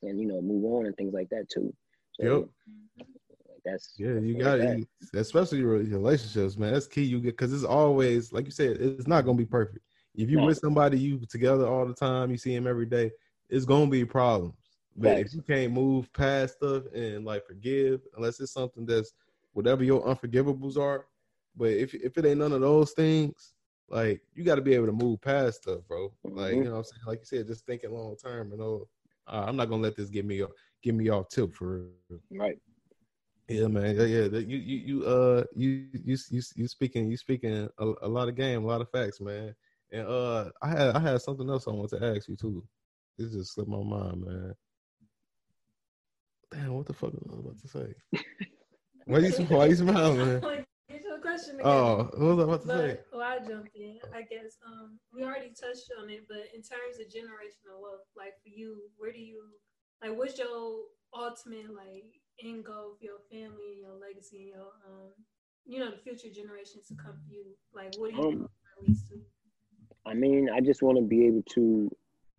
[0.03, 1.73] and you know move on and things like that too.
[2.13, 4.79] So, like, that's Yeah, you that's got that.
[4.79, 4.87] it.
[5.15, 6.73] Especially your relationships, man.
[6.73, 7.03] That's key.
[7.03, 9.79] You get because it's always like you said, it's not gonna be perfect.
[10.15, 10.45] If you No.
[10.45, 13.11] with somebody you together all the time, you see him every day,
[13.49, 14.55] it's gonna be problems.
[14.95, 15.33] But Facts.
[15.33, 19.13] if you can't move past stuff and like forgive, unless it's something that's
[19.53, 21.05] whatever your unforgivables are,
[21.55, 23.53] but if if it ain't none of those things,
[23.89, 26.11] like you got to be able to move past stuff, bro.
[26.23, 26.57] Like Mhm.
[26.57, 28.87] you know, what I'm saying, like you said, just thinking long term and oh,
[29.27, 30.43] uh, I'm not gonna let this get me
[30.83, 32.21] get me off tip for real.
[32.31, 32.59] Right.
[33.47, 33.95] Yeah, man.
[33.95, 34.23] Yeah, yeah.
[34.25, 38.35] You, you, you, uh, you, you, you, you speaking, you speaking a, a lot of
[38.35, 39.55] game, a lot of facts, man.
[39.91, 42.61] And uh, I had, I had something else I want to ask you too.
[43.17, 44.53] This just slipped my mind, man.
[46.51, 47.93] Damn, what the fuck was I about to say?
[49.05, 50.65] why you, why you smiling, man?
[51.45, 51.69] Like, get your question again.
[51.69, 52.99] Oh, what was I about to say?
[53.11, 53.99] Well, I jumped in.
[54.13, 58.33] I guess um, we already touched on it, but in terms of generational wealth, like
[58.43, 59.43] for you, where do you
[60.01, 60.17] like?
[60.17, 60.83] What's your
[61.13, 62.05] ultimate like
[62.43, 65.11] end goal for your family and your legacy and your um,
[65.65, 67.45] you know, the future generations to come for you?
[67.73, 69.15] Like, what do you Um, want to release to?
[70.05, 71.89] I mean, I just want to be able to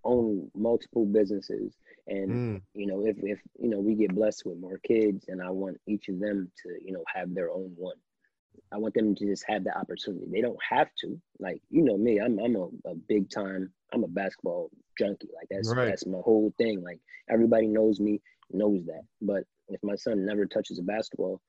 [0.04, 1.76] own multiple businesses,
[2.06, 5.42] and Mm, you know, if if you know we get blessed with more kids, and
[5.42, 7.96] I want each of them to you know have their own one.
[8.72, 10.26] I want them to just have the opportunity.
[10.30, 11.20] They don't have to.
[11.38, 13.72] Like you know me, I'm I'm a, a big time.
[13.92, 15.28] I'm a basketball junkie.
[15.34, 15.88] Like that's Right.
[15.88, 16.82] that's my whole thing.
[16.82, 18.20] Like everybody knows me,
[18.50, 19.02] knows that.
[19.22, 21.40] But if my son never touches a basketball,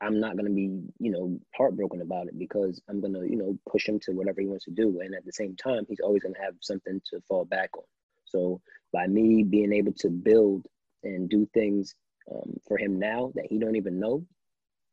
[0.00, 3.88] I'm not gonna be, you know, heartbroken about it because I'm gonna, you know, push
[3.88, 5.00] him to whatever he wants to do.
[5.00, 7.84] And at the same time, he's always gonna have something to fall back on.
[8.24, 8.60] So
[8.92, 10.66] by me being able to build
[11.04, 11.94] and do things
[12.30, 14.24] um, for him now that he don't even know,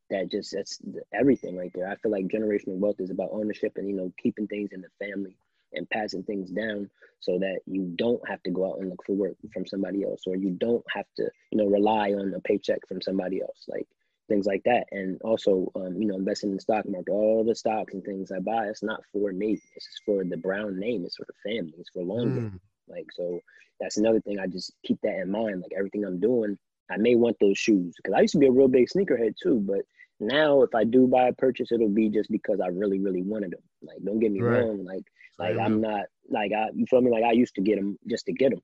[0.09, 0.79] that just that's
[1.13, 1.89] everything right there.
[1.89, 5.05] I feel like generational wealth is about ownership and you know keeping things in the
[5.05, 5.35] family
[5.73, 6.89] and passing things down
[7.19, 10.23] so that you don't have to go out and look for work from somebody else
[10.25, 13.87] or you don't have to you know rely on a paycheck from somebody else like
[14.29, 14.85] things like that.
[14.91, 18.31] And also um, you know investing in the stock market all the stocks and things
[18.31, 19.53] i buy it's not for me.
[19.75, 21.03] It's just for the brown name.
[21.03, 21.73] It's for the family.
[21.77, 23.39] It's for long mm, like so
[23.79, 25.61] that's another thing i just keep that in mind.
[25.61, 26.57] Like everything i'm doing
[26.89, 27.95] i may want those shoes.
[27.97, 29.81] Because i used to be a real big sneakerhead too but
[30.19, 33.51] now if i do buy a purchase it'll be just because i really really wanted
[33.51, 34.65] them like don't get me Right.
[34.65, 35.03] wrong like
[35.39, 38.25] like I'm not like I you feel me like I used to get them just
[38.25, 38.59] to get them.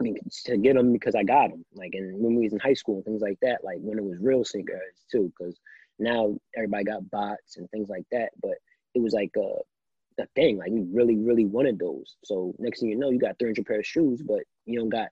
[0.00, 1.64] I mean to get them because I got them.
[1.74, 3.64] Like and when we was in high school and things like that.
[3.64, 5.32] Like when it was real sneakerheads too.
[5.36, 5.58] Because
[5.98, 8.30] now everybody got bots and things like that.
[8.40, 8.54] But
[8.94, 10.58] it was like a a thing.
[10.58, 12.16] Like we really really wanted those.
[12.24, 15.08] So next thing you know, you got 300 pair of shoes, but you don't got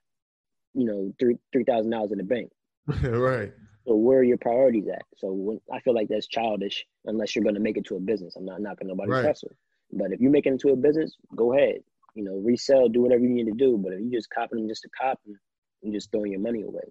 [0.75, 2.51] you know three three thousand dollars in the bank.
[3.03, 3.53] right.
[3.87, 5.03] So where are your priorities at?
[5.17, 8.01] So when, I feel like that's childish unless you're going to make it to a
[8.01, 8.37] business.
[8.37, 9.25] I'm not knocking nobody's Right.
[9.27, 9.53] hustle,
[9.93, 11.77] but if you make it into a business, go ahead.
[12.15, 13.79] You know, resell, do whatever you need to do.
[13.79, 15.35] But if you just copying them just to copy,
[15.83, 16.85] you're just throwing your money away.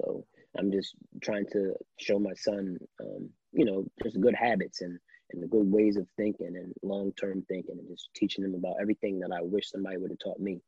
[0.00, 0.24] So
[0.58, 4.98] I'm just trying to show my son, um, you know, just good habits and
[5.32, 8.76] and the good ways of thinking and long term thinking, and just teaching them about
[8.80, 10.60] everything that I wish somebody would have taught me.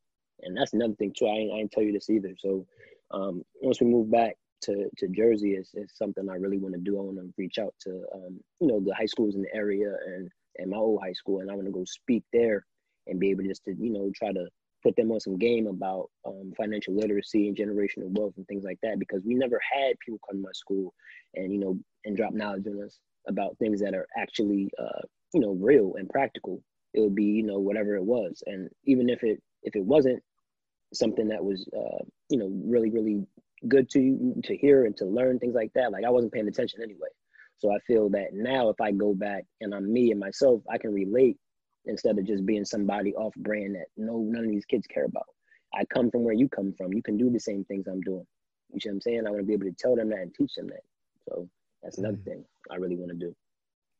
[0.42, 1.26] And that's another thing too.
[1.26, 2.34] I ain't, I ain't tell you this either.
[2.38, 2.66] So
[3.10, 6.80] um, once we move back to, to Jersey is, is something I really want to
[6.80, 6.98] do.
[6.98, 9.94] I want to reach out to um, you know the high schools in the area
[10.06, 12.64] and and my old high school, and I want to go speak there
[13.06, 14.46] and be able just to you know try to
[14.82, 18.78] put them on some game about um, financial literacy and generational wealth and things like
[18.82, 20.92] that because we never had people come to my school
[21.34, 22.98] and you know and drop knowledge on us
[23.28, 25.00] about things that are actually uh,
[25.34, 26.62] you know real and practical.
[26.94, 30.22] It would be you know whatever it was, and even if it if it wasn't
[30.92, 33.26] something that was uh, you know really really
[33.68, 36.80] good to to hear and to learn things like that like i wasn't paying attention
[36.82, 37.08] anyway
[37.58, 40.78] so i feel that now if i go back and i'm me and myself i
[40.78, 41.36] can relate
[41.86, 45.26] instead of just being somebody off brand that no none of these kids care about
[45.74, 48.26] i come from where you come from you can do the same things i'm doing
[48.72, 50.34] you see what i'm saying i want to be able to tell them that and
[50.34, 50.82] teach them that
[51.28, 51.48] so
[51.82, 52.24] that's another Mhm.
[52.24, 53.34] thing i really want to do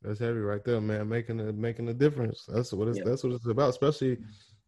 [0.03, 1.09] That's heavy right there, man.
[1.09, 2.45] Making a making a difference.
[2.47, 3.05] That's what it's Yeah.
[3.05, 4.19] that's what it's about, especially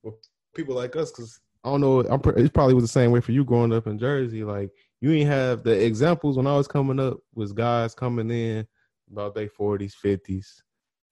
[0.05, 0.15] with
[0.55, 1.11] people like us.
[1.11, 3.87] Because I don't know, I'm it probably was the same way for you growing up
[3.87, 4.45] in Jersey.
[4.45, 8.67] Like you ain't have the examples when I was coming up was guys coming in
[9.11, 10.63] about their forties, fifties,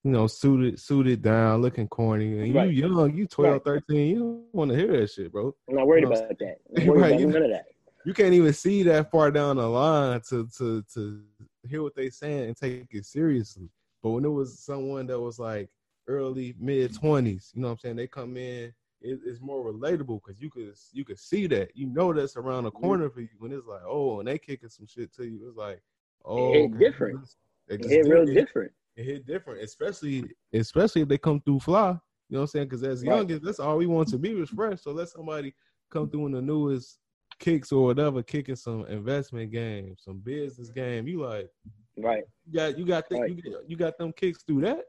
[0.04, 2.70] you know, suited suited down, looking corny, and Right.
[2.70, 3.64] you young, you 12, Right.
[3.64, 5.54] 13, you don't want to hear that shit, bro.
[5.68, 6.10] i'm not worried No.
[6.10, 7.66] about that worried Right, about you none of that
[8.04, 11.22] You can't even see that far down the line to to to
[11.66, 13.70] hear what they saying and take it seriously.
[14.02, 15.70] But when it was someone that was like
[16.08, 17.96] early mid twenties, you know what I'm saying?
[17.96, 21.86] They come in it, it's more relatable because you could you could see that you
[21.86, 22.80] know that's around the Mm-hmm.
[22.80, 25.56] corner for you when it's like oh and they kicking some shit to you it's
[25.56, 25.80] like
[26.24, 26.78] oh okay.
[26.78, 27.28] different.
[27.68, 28.72] It It hit real di- it- different.
[28.96, 31.90] it hit different, especially especially if they come through fly.
[31.90, 32.66] You know what I'm saying?
[32.66, 33.16] Because as Right.
[33.16, 34.80] youngest, that's all we want to be was fresh.
[34.82, 35.54] So let somebody
[35.90, 36.98] come through in the newest
[37.38, 41.06] kicks or whatever, kicking some investment game, some business game.
[41.08, 41.50] You like
[41.96, 42.24] Right.
[42.46, 43.30] you got you got the, Right.
[43.36, 44.84] you, got- you got them kicks through that.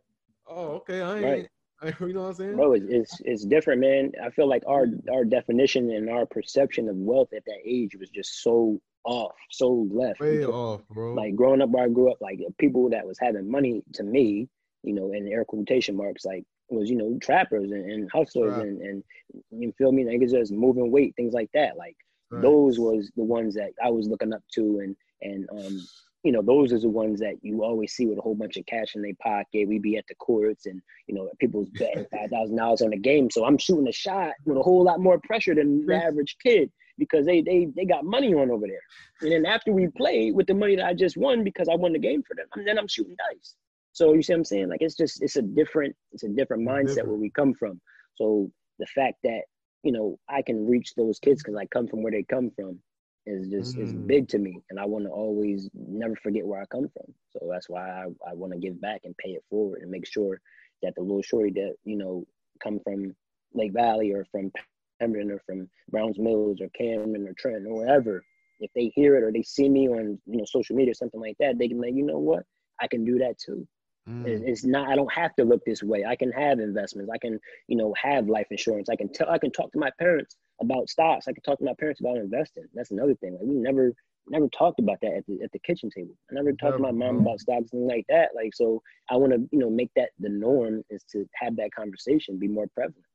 [0.48, 1.02] Oh, okay.
[1.02, 1.24] I ain't.
[1.26, 1.50] Right.
[2.00, 2.56] You know what I'm saying?
[2.56, 4.12] Bro, it's, it's it's different, man.
[4.24, 8.10] I feel like our our definition and our perception of wealth at that age was
[8.10, 10.22] just so off, so left.
[10.22, 11.14] Way off, bro.
[11.14, 14.48] Like growing up where I grew up, like people that was having money to me,
[14.84, 18.66] you know, in air quotation marks, like was you know trappers and, and hustlers Right.
[18.68, 19.04] and and
[19.52, 21.78] you feel me, niggas just moving weight, things like that.
[21.78, 21.96] Like
[22.32, 22.42] Right.
[22.44, 25.80] those was the ones that I was looking up to, and and um,
[26.24, 28.66] you know, those are the ones that you always see with a whole bunch of
[28.66, 29.68] cash in their pocket.
[29.68, 32.98] We be at the courts, and you know, people's betting five thousand dollars on the
[32.98, 33.30] game.
[33.30, 36.72] So I'm shooting a shot with a whole lot more pressure than the average kid
[36.98, 38.82] because they they they got money on over there.
[39.22, 41.92] And then after we play with the money that I just won because I won
[41.92, 43.56] the game for them, and then I'm shooting dice.
[43.92, 44.70] So you see what I'm saying?
[44.70, 47.10] Like it's just it's a different it's a different mindset different.
[47.10, 47.82] where we come from.
[48.16, 48.50] So
[48.80, 49.42] the fact that
[49.84, 52.80] you know I can reach those kids because I come from where they come from
[53.26, 54.08] is just is Mm.
[54.08, 57.14] big to me, and I want to always never forget where I come from.
[57.32, 60.06] So that's why I I want to give back and pay it forward and make
[60.08, 60.40] sure
[60.82, 62.26] that the little shorty that you know
[62.62, 63.16] come from
[63.54, 64.52] Lake Valley or from
[65.00, 68.24] Pemberton or from Browns Mills or Cameron or Trenton or wherever,
[68.60, 71.22] if they hear it or they see me on you know social media or something
[71.22, 72.44] like that, they can like you know what
[72.82, 73.68] I can do that too.
[74.08, 74.26] Mm.
[74.28, 74.90] It's not.
[74.90, 76.04] I don't have to look this way.
[76.04, 77.10] I can have investments.
[77.14, 78.90] I can, you know, have life insurance.
[78.90, 79.30] I can tell.
[79.30, 81.28] I can talk to my parents about stocks.
[81.28, 82.66] I can talk to my parents about investing.
[82.74, 83.34] That's another thing.
[83.34, 83.94] Like we never,
[84.28, 86.14] never talked about that at the at the kitchen table.
[86.30, 88.30] I never talked to my mom about stocks and like that.
[88.36, 91.74] Like so, I want to, you know, make that the norm is to have that
[91.74, 93.06] conversation be more prevalent.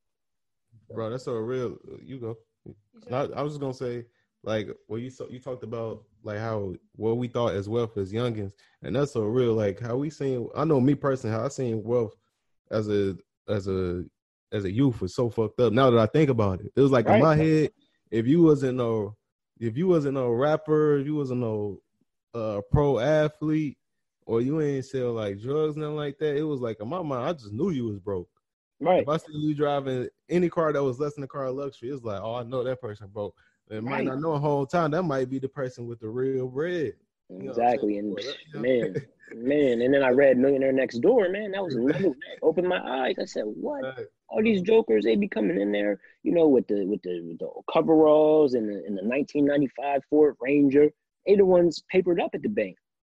[0.94, 1.76] bro, that's so real.
[2.02, 2.38] You go.
[3.12, 4.06] I, I was just gonna say,
[4.44, 8.12] like, well, you so, you talked about like how what we thought as wealth as
[8.12, 9.54] youngins, and that's so real.
[9.54, 10.48] Like how we seen.
[10.56, 12.14] I know me personally, how I seen wealth
[12.70, 13.16] as a
[13.48, 14.04] as a
[14.52, 15.72] as a youth was so fucked up.
[15.72, 17.70] Now that I think about it, it was like in my head,
[18.10, 19.16] if you wasn't no,
[19.58, 21.80] if you wasn't no rapper, if you wasn't no
[22.34, 23.76] uh pro athlete,
[24.26, 26.36] or you ain't sell like drugs, nothing like that.
[26.36, 28.28] It was like in my mind, I just knew you was broke.
[28.80, 29.02] Right.
[29.02, 31.88] If I see you driving any car that was less than a car of luxury,
[31.88, 33.34] it's like, oh, I know that person broke.
[33.70, 34.04] And might Right.
[34.06, 36.94] not know a whole time that might be the person with the real bread.
[37.28, 37.98] You know Exactly.
[37.98, 38.94] And that- man,
[39.34, 41.28] man, and then I read Millionaire Next Door.
[41.30, 42.14] Man, that was another.
[42.42, 43.16] opened my eyes.
[43.18, 43.82] I said, what?
[43.82, 44.06] Right.
[44.30, 47.38] all these jokers they be coming in there, you know, with the with the, with
[47.38, 50.90] the coveralls and the in the 1995 Ford Ranger.
[51.26, 52.76] They the ones papered up at the bank,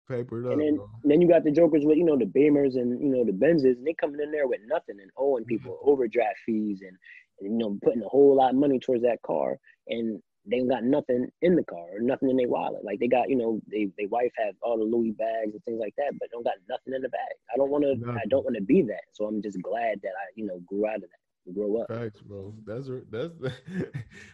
[0.09, 2.75] Papered up, and then and then you got the jokers with you know the Beamers
[2.75, 5.73] and you know the Benzes, and they coming in there with nothing and owing people
[5.73, 5.89] mm-hmm.
[5.89, 6.97] overdraft fees and,
[7.39, 10.69] and you know putting a whole lot of money towards that car, and they ain't
[10.69, 12.83] got nothing in the car or nothing in their wallet.
[12.83, 15.79] Like they got you know they they wife have all the Louis bags and things
[15.79, 17.35] like that, but don't got nothing in the bag.
[17.53, 17.91] I don't want to.
[18.11, 19.03] I don't want to be that.
[19.13, 21.87] So I'm just glad that I you know grew out of that, grow up.
[21.89, 22.53] Facts, bro.
[22.65, 23.33] That's that's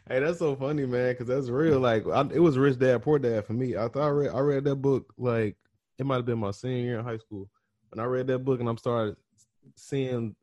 [0.07, 1.11] hey, that's so funny, man.
[1.11, 1.79] Because that's real.
[1.79, 3.75] Like I, it was Rich Dad Poor Dad for me.
[3.75, 5.57] I thought I read I read that book like
[5.99, 7.49] it might have been my senior year in high school.
[7.89, 9.17] When I read that book and I'm started
[9.75, 10.35] seeing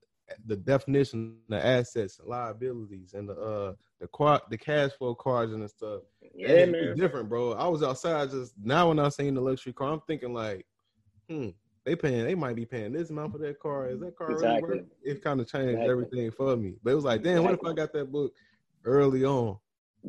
[0.47, 3.73] the definition of assets and liabilities and the uh
[4.05, 6.03] the quad the cash flow cards and the stuff.
[6.35, 6.75] Yeah, man.
[6.75, 7.53] It's different, bro.
[7.53, 10.67] I was outside just now when I seen the luxury car, I'm thinking like,
[11.27, 11.49] hmm,
[11.87, 13.89] they paying, they might be paying this amount for that car.
[13.89, 14.69] Is that car Exactly.
[14.69, 14.91] really worth?
[15.03, 15.91] It kind of changed Exactly.
[15.91, 16.75] everything for me.
[16.83, 18.35] But it was like, damn, what if I got that book
[18.85, 19.57] early on?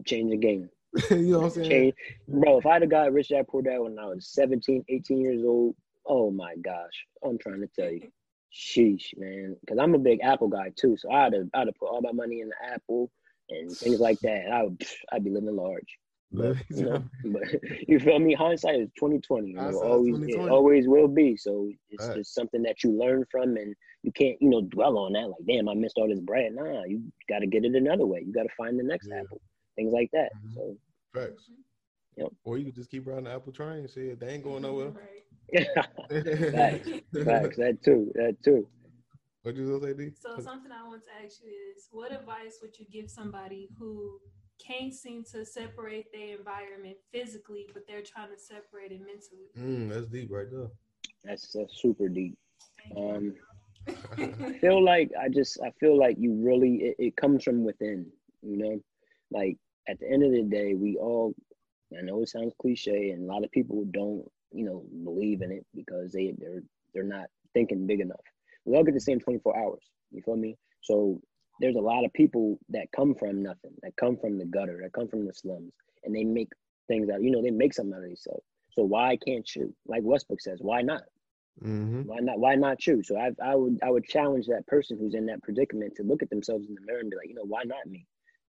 [0.05, 0.69] Change the game.
[1.09, 1.69] you know what I'm saying?
[1.69, 1.93] Change.
[2.27, 5.41] Bro, if I'd have got Rich Dad Poor Dad when I was 17, 18 years
[5.45, 5.73] old,
[6.05, 7.05] oh my gosh.
[7.23, 8.09] I'm trying to tell you.
[8.53, 9.55] Sheesh, man.
[9.61, 10.97] Because I'm a big Apple guy too.
[10.97, 13.09] So I'd have, I'd have put all my money in the Apple
[13.49, 14.49] and things like that.
[14.51, 14.81] I would,
[15.11, 15.97] I'd be living large.
[16.31, 17.43] But, you know, but
[17.87, 18.33] you feel me?
[18.33, 19.49] Hindsight is 2020.
[19.49, 21.37] You know, always, it always will be.
[21.37, 22.17] So it's Right.
[22.17, 23.73] just something that you learn from and
[24.03, 25.27] you can't, you know, dwell on that.
[25.29, 26.53] Like, damn, I missed all this bread.
[26.53, 28.23] Nah, you got to get it another way.
[28.25, 29.21] You got to find the next Yeah.
[29.21, 29.39] Apple.
[29.75, 30.31] Things like that.
[30.35, 30.53] Mhm.
[30.55, 30.77] So
[31.13, 31.49] Facts.
[32.17, 32.27] Yep.
[32.43, 33.87] Or you could just keep riding the Apple train.
[33.87, 34.91] Shit, they ain't going nowhere.
[35.53, 36.89] Facts.
[37.23, 37.57] Facts.
[37.57, 38.11] That too.
[38.15, 38.67] That too.
[39.45, 40.11] What you gonna say, D?
[40.19, 44.19] So something I want to ask you is, what advice would you give somebody who
[44.57, 49.51] can't seem to separate their environment physically, but they're trying to separate it mentally?
[49.55, 50.69] Mm, that's deep right there.
[51.23, 52.35] That's that's super deep.
[52.97, 53.35] Um,
[54.17, 58.07] I feel like I just I feel like you really it, it comes from within.
[58.41, 58.79] You know,
[59.29, 61.35] like at the end of the day, we all.
[61.95, 65.51] I know it sounds cliche, and a lot of people don't, you know, believe in
[65.51, 66.63] it because they they're
[66.95, 68.25] they're not thinking big enough.
[68.65, 69.83] We all get the same 24 hours.
[70.11, 70.57] You feel me?
[70.81, 71.21] So
[71.59, 74.93] there's a lot of people that come from nothing, that come from the gutter, that
[74.93, 76.49] come from the slums, and they make
[76.87, 77.21] things out.
[77.21, 78.43] You know, they make something out of themselves.
[78.71, 79.73] So why can't you?
[79.87, 81.03] Like Westbrook says, why not?
[81.63, 82.01] Mm-hmm.
[82.01, 82.39] Why not?
[82.39, 83.01] Why not you?
[83.03, 86.21] So I, I would, I would challenge that person who's in that predicament to look
[86.21, 88.05] at themselves in the mirror and be like, you know, why not me?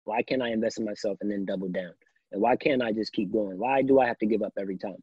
[0.03, 1.93] Why can't I invest in myself and then double down?
[2.31, 3.57] And why can't I just keep going?
[3.57, 5.01] Why do I have to give up every time?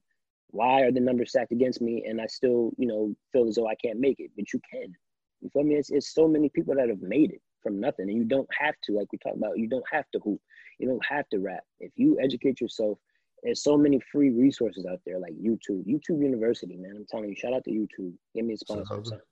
[0.51, 3.69] Why are the numbers stacked against me and I still, you know, feel as though
[3.69, 4.31] I can't make it?
[4.37, 4.95] But you can.
[5.41, 5.77] You feel me?
[5.77, 8.75] It's, it's so many people that have made it from nothing, and you don't have
[8.85, 10.41] to, like we talked about, you don't have to hoop,
[10.79, 11.65] you don't have to rap.
[11.81, 12.99] If you educate yourself,
[13.43, 16.95] there's so many free resources out there, like YouTube, YouTube University, man.
[16.97, 18.13] I'm telling you, shout out to YouTube.
[18.35, 19.23] Give me a sponsor.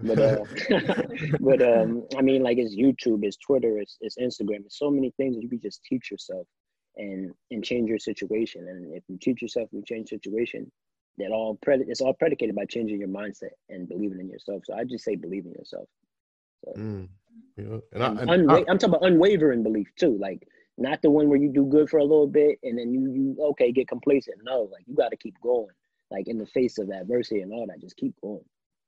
[0.00, 0.38] but uh,
[1.40, 5.12] but um, I mean, like it's YouTube, it's Twitter, it's, it's Instagram, it's so many
[5.16, 6.46] things that you can just teach yourself
[6.96, 8.66] and and change your situation.
[8.68, 10.70] And if you teach yourself, you change situation.
[11.18, 14.64] That all pred- it's all predicated by changing your mindset and believing in yourself.
[14.66, 15.88] So I just say believe in yourself.
[16.64, 17.08] So, Mm.
[17.56, 17.78] Yeah.
[17.92, 21.30] and I, and unwa- I- I'm talking about unwavering belief too, like not the one
[21.30, 24.36] where you do good for a little bit and then you you okay get complacent.
[24.42, 25.74] No, like you got to keep going,
[26.10, 27.80] like in the face of adversity and all that.
[27.80, 28.44] Just keep going.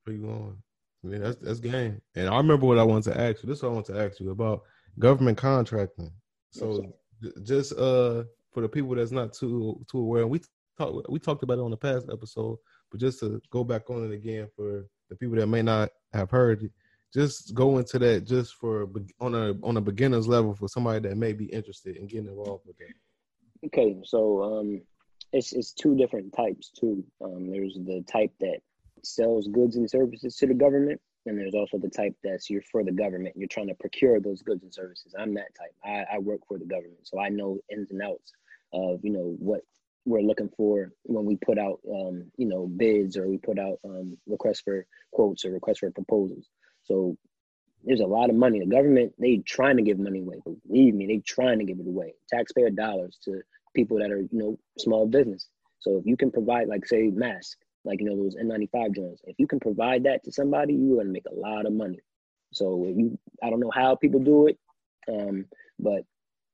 [0.07, 0.63] You going?
[1.05, 2.03] Yeah, that's that's game.
[2.15, 3.49] And I remember what I wanted to ask you.
[3.49, 4.65] This is what I want to ask you about
[4.99, 6.11] government contracting.
[6.51, 6.93] So
[7.43, 10.41] just uh for the people that's not too too aware, and we
[10.77, 12.59] talked we talked about it on the past episode,
[12.91, 16.31] but just to go back on it again for the people that may not have
[16.31, 16.71] heard
[17.13, 18.89] just go into that just for
[19.21, 22.67] on a on a beginner's level for somebody that may be interested in getting involved
[22.67, 23.67] with that.
[23.67, 24.83] Okay, so um,
[25.33, 27.05] it's it's two different types too.
[27.23, 28.61] Um, there's the type that
[29.03, 32.83] sells goods and services to the government, and there's also the type that's you're for
[32.83, 33.37] the government.
[33.37, 35.15] You're trying to procure those goods and services.
[35.19, 35.75] I'm that type.
[35.85, 38.33] I, I work for the government, so I know ins and outs
[38.73, 39.61] of you know what
[40.05, 43.79] we're looking for when we put out um, you know bids or we put out
[43.85, 46.49] um, requests for quotes or requests for proposals.
[46.85, 47.17] So
[47.85, 48.61] there's a lot of money.
[48.61, 50.37] The government they trying to give money away.
[50.67, 52.15] Believe me, they trying to give it away.
[52.29, 53.43] Taxpayer dollars to
[53.75, 55.49] people that are you know small business.
[55.81, 57.57] So if you can provide like say masks,
[57.89, 61.11] like you know those N95 joints, if you can provide that to somebody, you're gonna
[61.11, 61.99] make a lot of money.
[62.53, 64.59] So you, I don't know how people do it,
[65.11, 65.47] um,
[65.79, 66.03] but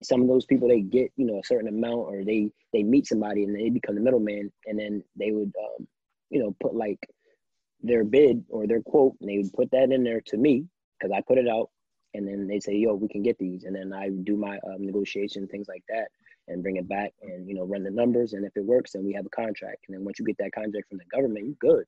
[0.03, 3.07] some of those people they get you know a certain amount or they they meet
[3.07, 5.87] somebody and they become the middleman and then they would um,
[6.31, 6.99] you know put like
[7.83, 10.67] their bid or their quote and they would put that in there to me
[10.99, 11.71] because I put it out
[12.15, 13.65] and then they say yo we can get these.
[13.65, 16.09] And then I do my um, negotiation things like that
[16.49, 18.33] and bring it back and you know run the numbers.
[18.33, 19.85] And if it works then we have a contract.
[19.89, 21.85] And then once you get that contract from the government you're good.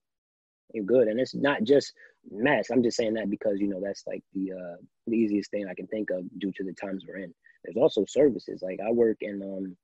[0.73, 1.09] You're good.
[1.09, 1.93] And it's not just
[2.31, 4.77] mass i'm just saying that because you know that's like the uh
[5.07, 7.33] the easiest thing i can think of due to the times we're in.
[7.65, 8.63] There's also services.
[8.63, 9.77] Like i work in um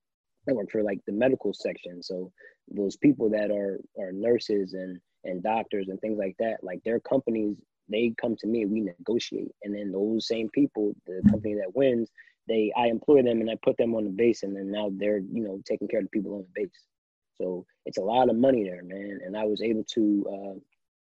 [0.49, 2.03] i work for like the medical section.
[2.03, 2.33] So
[2.69, 6.99] those people that are are nurses and and doctors and things like that like their
[7.01, 7.57] companies
[7.89, 9.53] they come to me we negotiate.
[9.63, 12.11] And then those same people the company that wins
[12.49, 15.19] they i employ them and i put them on the base and then now they're
[15.19, 16.87] you know taking care of the people on the base
[17.35, 20.59] so it's a lot of money there man and i was able to uh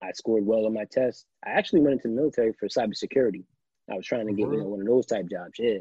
[0.02, 1.26] I scored well on my test.
[1.44, 3.44] I actually went into the military for cybersecurity.
[3.90, 5.78] I was trying to get you know one of those type jobs, yeah.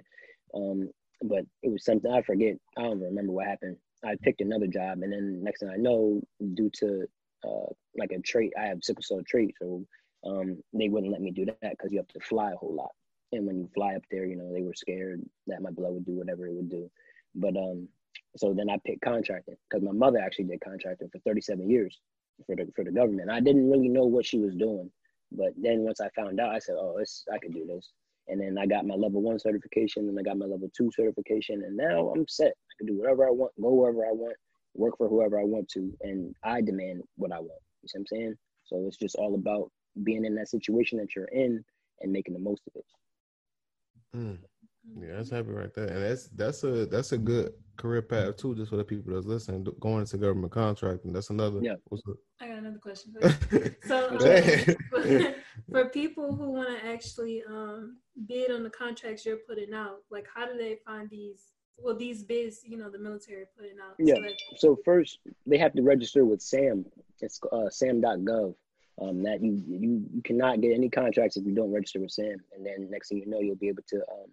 [0.53, 0.89] Um,
[1.23, 2.55] but it was something I forget.
[2.77, 3.77] I don't remember what happened.
[4.03, 6.21] I picked another job, and then next thing I know,
[6.53, 7.05] due to
[7.43, 9.85] uh, like a trait, I have sickle cell trait, so
[10.25, 12.91] um, they wouldn't let me do that because you have to fly a whole lot.
[13.35, 16.05] And when you fly up there, you know they were scared that my blood would
[16.05, 16.89] do whatever it would do.
[17.35, 17.87] But um,
[18.37, 21.99] so then I picked contracting because my mother actually did contracting for 37 years
[22.45, 23.29] for the for the government.
[23.29, 24.91] I didn't really know what she was doing,
[25.31, 27.91] but then once I found out, I said, "Oh, it's I can do this."
[28.27, 31.63] And then I got my level one certification, and I got my level two certification,
[31.63, 32.47] and now I'm set.
[32.47, 34.35] I can do whatever I want, go wherever I want,
[34.73, 37.61] work for whoever I want to, and I demand what I want.
[37.83, 38.35] You see what I'm saying?
[38.65, 39.71] So it's just all about
[40.03, 41.63] being in that situation that you're in
[42.01, 42.85] and making the most of it.
[44.15, 44.37] Mm.
[45.01, 48.55] Yeah, that's happy right there, and that's that's a that's a good career path too,
[48.55, 49.65] just for the people that's listening.
[49.79, 51.59] Going into government contracting, that's another.
[51.61, 51.75] Yeah.
[51.85, 52.03] What's?
[52.39, 53.75] I got another question for you.
[53.87, 55.35] So, um, for,
[55.71, 57.97] for people who want to actually um,
[58.27, 61.41] bid on the contracts you're putting out, like how do they find these?
[61.77, 63.95] Well, these bids, you know, the military putting out.
[63.99, 64.15] Yeah.
[64.15, 66.85] So that, So first, they have to register with SAM.
[67.21, 68.55] It's uh, sam.gov.
[69.01, 72.37] Um, that you, you you cannot get any contracts if you don't register with SAM.
[72.55, 74.31] And then next thing you know, you'll be able to um,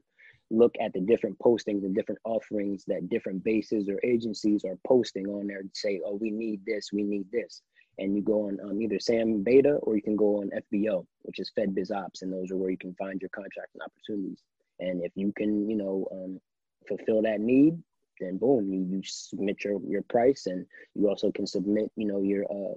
[0.53, 5.27] look at the different postings and different offerings that different bases or agencies are posting
[5.27, 7.63] on there to say, oh, we need this, we need this.
[7.99, 11.41] And you go on um, either SAM Beta or you can go on FBO, which
[11.41, 14.43] is Fed Biz Ops, and those are where you can find your contracting opportunities.
[14.81, 16.41] And if you can, you know, um,
[16.87, 17.83] fulfill that need,
[18.21, 22.23] then boom, you, you submit your, your price and you also can submit, you know,
[22.23, 22.75] your uh,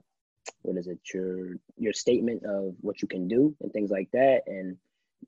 [0.62, 4.42] what is it, your your statement of what you can do and things like that.
[4.48, 4.78] And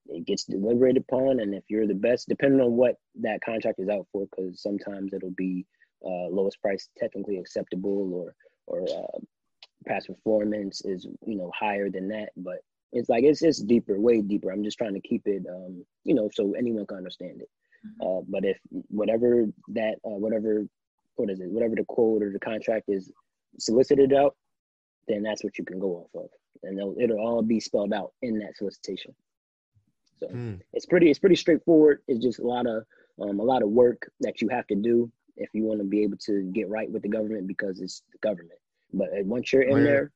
[0.07, 3.89] it gets deliberated upon, and if you're the best, depending on what that contract is
[3.89, 5.65] out for, because sometimes it'll be
[6.05, 8.35] uh, lowest price technically acceptable, or
[8.67, 9.19] or uh,
[9.85, 12.57] past performance is you know higher than that, but
[12.91, 14.51] it's like it's it's deeper, way deeper.
[14.51, 17.49] I'm just trying to keep it, um, you know, so anyone can understand it.
[18.01, 18.57] Uh, but if
[18.89, 20.65] whatever that, uh, whatever,
[21.15, 23.11] what is it, whatever the quote or the contract is
[23.59, 24.35] solicited out,
[25.07, 26.29] then that's what you can go off of,
[26.63, 29.13] and it'll, it'll all be spelled out in that solicitation.
[30.19, 30.59] So mm.
[30.73, 32.01] it's pretty, it's pretty straightforward.
[32.07, 32.83] It's just a lot of,
[33.21, 36.03] um, a lot of work that you have to do if you want to be
[36.03, 38.59] able to get right with the government because it's the government.
[38.93, 40.11] But once you're in there,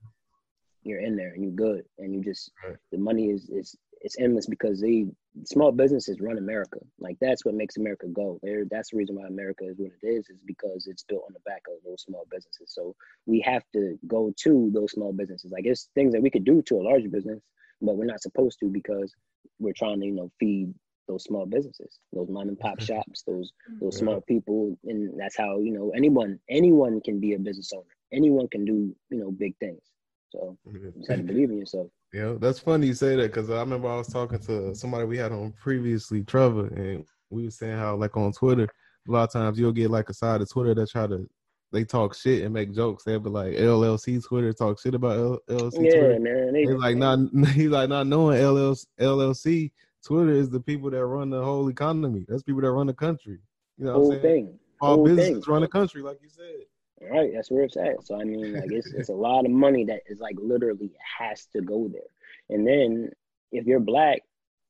[0.84, 2.78] you're in there and you're good, and you just right.
[2.92, 5.08] the money is is it's endless because the
[5.46, 6.80] small businesses run America.
[7.00, 8.40] Like that's what makes America go.
[8.42, 11.34] There, that's the reason why America is what it is, is because it's built on
[11.34, 12.74] the back of those small businesses.
[12.74, 12.96] So
[13.26, 15.52] we have to go to those small businesses.
[15.52, 17.42] Like it's things that we could do to a large business,
[17.82, 19.14] but we're not supposed to because
[19.60, 20.74] we're trying to, you know, feed
[21.08, 22.86] those small businesses, those mom and pop mm-hmm.
[22.86, 23.86] shops, those mm-hmm.
[23.86, 27.96] those small people, and that's how you know anyone anyone can be a business owner.
[28.12, 29.82] Anyone can do you know big things.
[30.30, 31.88] So you just have to believe in yourself.
[32.14, 35.18] Yeah, that's funny you say that because I remember I was talking to somebody we
[35.18, 38.68] had on previously, Trevor, and we were saying how like on Twitter,
[39.08, 41.30] a lot of times you'll get like a side of Twitter that try to
[41.72, 43.06] they talk shit and make jokes.
[43.06, 46.20] They'll be like LLC Twitter talk shit about LLC yeah, Twitter.
[46.20, 46.54] man.
[46.54, 47.20] They, He's like not
[47.54, 49.72] he's like not knowing LLC, LLC
[50.06, 52.26] Twitter is the people that run the whole economy.
[52.28, 53.40] That's people that run the country.
[53.78, 54.46] You know, whole I'm saying?
[54.48, 54.60] thing.
[54.82, 55.54] All whole businesses thing.
[55.54, 56.66] run the country, like you said.
[57.10, 58.06] Right, that's where it's at.
[58.06, 61.46] So I mean, like it's it's a lot of money that is like literally has
[61.48, 62.02] to go there.
[62.50, 63.10] And then
[63.52, 64.22] if you're black,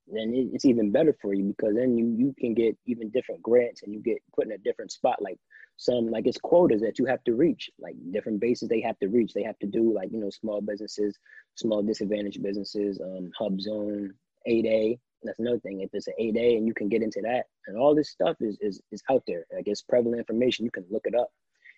[0.07, 3.41] then it, it's even better for you because then you you can get even different
[3.41, 5.21] grants and you get put in a different spot.
[5.21, 5.39] Like
[5.75, 9.07] some like it's quotas that you have to reach, like different bases they have to
[9.07, 9.33] reach.
[9.33, 11.17] They have to do like you know small businesses,
[11.55, 14.09] small disadvantaged businesses, um, HUBZone,
[14.47, 14.97] 8A.
[15.23, 15.81] That's another thing.
[15.81, 18.57] If it's an 8A and you can get into that, and all this stuff is
[18.61, 19.45] is is out there.
[19.53, 20.63] Like it's prevalent information.
[20.63, 21.29] You can look it up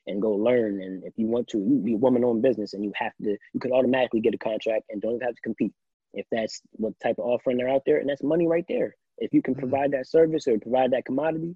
[0.07, 0.81] and go learn.
[0.81, 3.37] And if you want to, you be a woman owned business and you have to,
[3.53, 5.73] you can automatically get a contract and don't even have to compete.
[6.13, 8.95] If that's what type of offering they're out there, and that's money right there.
[9.17, 9.61] If you can mm-hmm.
[9.61, 11.55] provide that service or provide that commodity,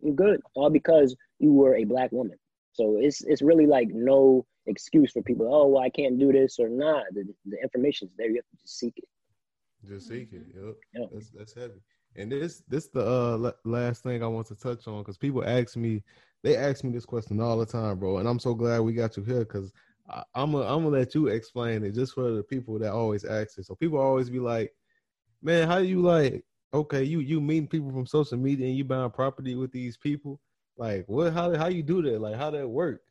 [0.00, 0.40] you're good.
[0.54, 2.36] All because you were a black woman.
[2.72, 5.48] So it's it's really like no excuse for people.
[5.52, 7.04] Oh, well, I can't do this or not.
[7.12, 8.28] The, the information is there.
[8.28, 9.04] You have to just seek it.
[9.86, 10.42] Just seek it.
[10.54, 10.74] Yep.
[10.94, 11.06] Yeah.
[11.12, 11.80] That's that's heavy.
[12.16, 15.76] And this this the uh last thing I want to touch on because people ask
[15.76, 16.02] me
[16.42, 19.16] they ask me this question all the time, bro, and I'm so glad we got
[19.16, 19.72] you here because
[20.34, 23.58] I'm gonna I'm gonna let you explain it just for the people that always ask
[23.58, 23.66] it.
[23.66, 24.72] So people always be like,
[25.42, 26.44] "Man, how do you like?
[26.74, 30.40] Okay, you you meeting people from social media and you buying property with these people?
[30.76, 31.32] Like, what?
[31.32, 32.20] How how you do that?
[32.20, 33.02] Like, how that work?"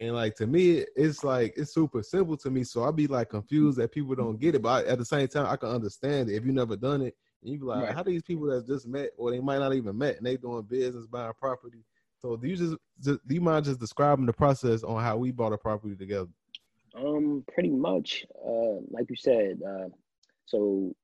[0.00, 2.64] And like to me, it's like it's super simple to me.
[2.64, 5.28] So I be like confused that people don't get it, but I, at the same
[5.28, 7.14] time, I can understand it if you never done it.
[7.42, 7.94] And you be like, right.
[7.94, 10.36] how do these people that just met, or they might not even met, and they
[10.36, 11.84] doing business buying property?
[12.20, 15.32] So do you just, just do you mind just describing the process on how we
[15.32, 16.28] bought a property together?
[16.94, 19.60] Um, pretty much, uh, like you said.
[19.66, 19.88] Uh,
[20.46, 20.94] so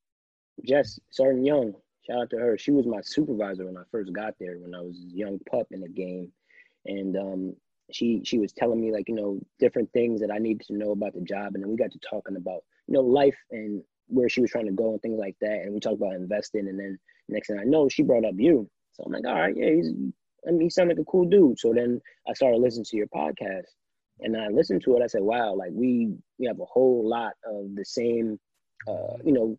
[0.64, 1.74] Jess, Certain Young,
[2.06, 2.56] shout out to her.
[2.56, 5.66] She was my supervisor when I first got there when I was a young pup
[5.70, 6.30] in the game,
[6.86, 7.56] and um,
[7.90, 10.92] she she was telling me like you know different things that I needed to know
[10.92, 14.28] about the job, and then we got to talking about you know life and where
[14.28, 16.78] she was trying to go and things like that, and we talked about investing, and
[16.78, 16.98] then
[17.28, 18.68] next thing I know, she brought up you.
[18.92, 19.92] So I'm like, all right, yeah, he's
[20.46, 21.58] I mean, he sounded like a cool dude.
[21.58, 23.66] So then I started listening to your podcast,
[24.20, 25.02] and I listened to it.
[25.02, 28.38] I said, "Wow, like we we have a whole lot of the same,
[28.88, 29.56] uh, you know,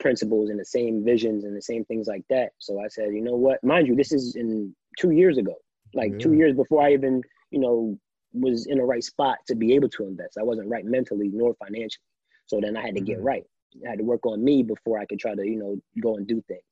[0.00, 3.22] principles and the same visions and the same things like that." So I said, "You
[3.22, 3.62] know what?
[3.64, 5.54] Mind you, this is in two years ago,
[5.94, 6.18] like yeah.
[6.18, 7.98] two years before I even, you know,
[8.32, 10.38] was in the right spot to be able to invest.
[10.38, 12.02] I wasn't right mentally nor financially.
[12.46, 13.26] So then I had to get mm-hmm.
[13.26, 13.44] right.
[13.86, 16.26] I had to work on me before I could try to, you know, go and
[16.26, 16.62] do things.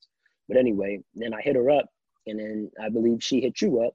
[0.47, 1.87] But anyway, then I hit her up
[2.27, 3.93] and then I believe she hit you up.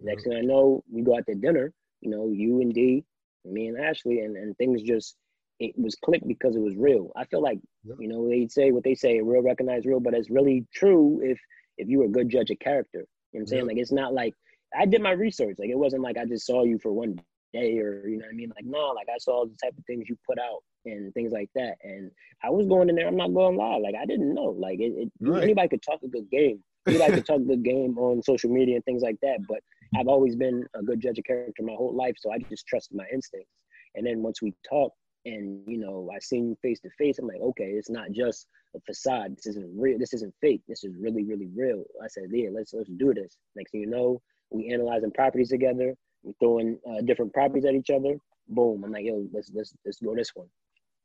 [0.00, 1.72] Next thing I know, we go out to dinner.
[2.00, 3.04] You know, you and D,
[3.44, 5.16] me and Ashley, and, and things just
[5.58, 7.10] it was clicked because it was real.
[7.16, 7.96] I feel like yep.
[7.98, 11.38] you know they say what they say, real recognize real, but it's really true if
[11.78, 12.98] if you were a good judge of character.
[12.98, 13.60] You know what I'm saying?
[13.62, 13.68] Yep.
[13.68, 14.34] Like it's not like
[14.78, 15.56] I did my research.
[15.58, 17.18] Like it wasn't like I just saw you for one
[17.52, 18.52] day or you know what I mean.
[18.54, 21.50] Like no, like I saw the type of things you put out and things like
[21.54, 21.76] that.
[21.82, 22.10] And
[22.42, 23.06] I was going in there.
[23.06, 23.78] I'm not going to lie.
[23.78, 24.56] Like I didn't know.
[24.58, 25.42] Like it, it right.
[25.42, 26.62] anybody could talk a good game
[26.94, 29.38] like to talk a good game on social media and things like that.
[29.48, 29.60] But
[29.98, 32.96] I've always been a good judge of character my whole life, so I just trusted
[32.96, 33.50] my instincts.
[33.94, 37.26] And then once we talked, and you know, I seen you face to face, I'm
[37.26, 39.36] like, okay, it's not just a facade.
[39.36, 39.98] This isn't real.
[39.98, 40.62] This isn't fake.
[40.68, 41.84] This is really, really real.
[42.02, 43.36] I said, yeah, let's let's do this.
[43.56, 44.20] Next thing you know,
[44.50, 45.94] we analyzing properties together.
[46.22, 48.16] We throwing uh, different properties at each other.
[48.48, 48.84] Boom.
[48.84, 50.48] I'm like, yo, let's let's let's go this one.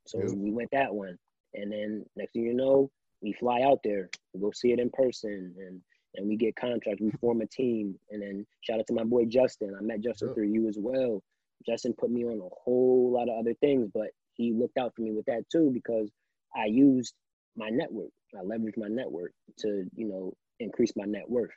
[0.06, 1.18] So we went that one,
[1.54, 2.90] and then next thing you know,
[3.22, 5.80] we fly out there, we go see it in person, and
[6.14, 7.00] and we get contracts.
[7.00, 9.74] We form a team, and then shout out to my boy Justin.
[9.78, 11.22] I met Justin through you as well.
[11.64, 15.02] Justin put me on a whole lot of other things, but he looked out for
[15.02, 16.10] me with that too because
[16.54, 17.14] I used
[17.56, 18.10] my network.
[18.34, 21.50] I leveraged my network to you know increase my net worth.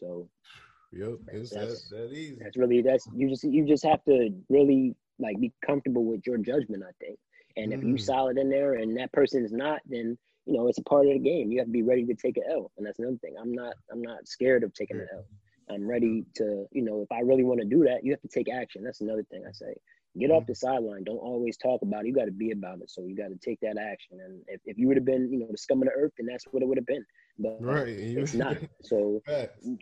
[0.00, 0.28] So
[0.92, 2.38] Yep, it's that, That's- that easy.
[2.40, 6.38] that's really that's you just you just have to really like be comfortable with your
[6.38, 7.18] judgment i think
[7.58, 8.00] and if you Mm.
[8.00, 11.12] solid in there and that person is not then you know it's a part of
[11.12, 11.50] the game.
[11.52, 13.34] You have to be ready to take an l and that's another thing.
[13.40, 15.24] I'm not i'm not scared of taking an l.
[15.74, 18.28] I'm ready to you know if i really want to do that you have to
[18.38, 18.82] take action.
[18.84, 19.74] That's another thing i say.
[20.18, 21.04] Get off the sideline.
[21.04, 22.08] Don't always talk about it.
[22.08, 22.90] You got to be about it.
[22.90, 24.18] So you got to take that action.
[24.24, 26.26] And if, if you would have been you know the scum of the earth then
[26.26, 27.04] that's what it would have been.
[27.38, 27.88] But Right.
[28.22, 28.56] it's not.
[28.82, 29.22] So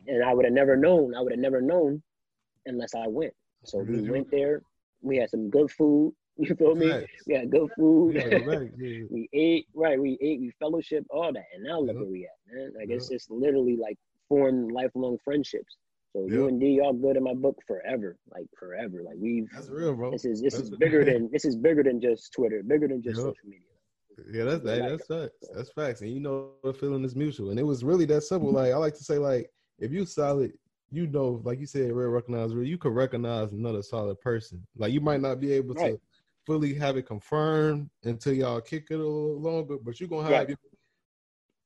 [0.09, 1.15] and I would have never known.
[1.15, 2.03] I would have never known
[2.67, 3.33] unless I went.
[3.65, 4.63] So we went there.
[5.01, 6.13] We had some good food.
[6.49, 6.91] You feel me?
[6.91, 7.07] Facts.
[7.27, 8.15] We had good food.
[8.15, 9.03] You gotta yeah.
[9.11, 9.99] we ate right.
[10.01, 10.41] We ate.
[10.41, 11.07] We fellowship.
[11.11, 11.45] All that.
[11.55, 12.01] And now look Yeah.
[12.03, 12.73] where we at, man.
[12.77, 12.97] Like Yeah.
[12.97, 13.97] it's just literally like
[14.29, 15.77] formed lifelong friendships.
[16.13, 16.49] So you Yeah.
[16.49, 18.19] and D, y'all good in my book forever.
[18.35, 19.03] Like forever.
[19.03, 19.49] Like we've.
[19.55, 20.11] That's real, bro.
[20.11, 22.63] This is this That's- is bigger than this is bigger than just Twitter.
[22.63, 23.25] Bigger than just Yeah.
[23.25, 23.61] social media.
[24.33, 25.49] Yeah, that's Like that, that's facts.
[25.55, 26.01] That's facts.
[26.03, 27.51] And you know the feeling is mutual.
[27.51, 28.51] And it was really that simple.
[28.51, 30.53] Like I like to say, like, if you solid,
[30.91, 34.67] you know, like you said, real recognize real, you could recognize another solid person.
[34.77, 36.01] Like you might not be able to Right.
[36.47, 40.33] Fully have it confirmed until y'all kick it a little longer, but you're gonna have
[40.33, 40.49] Right.
[40.49, 40.59] your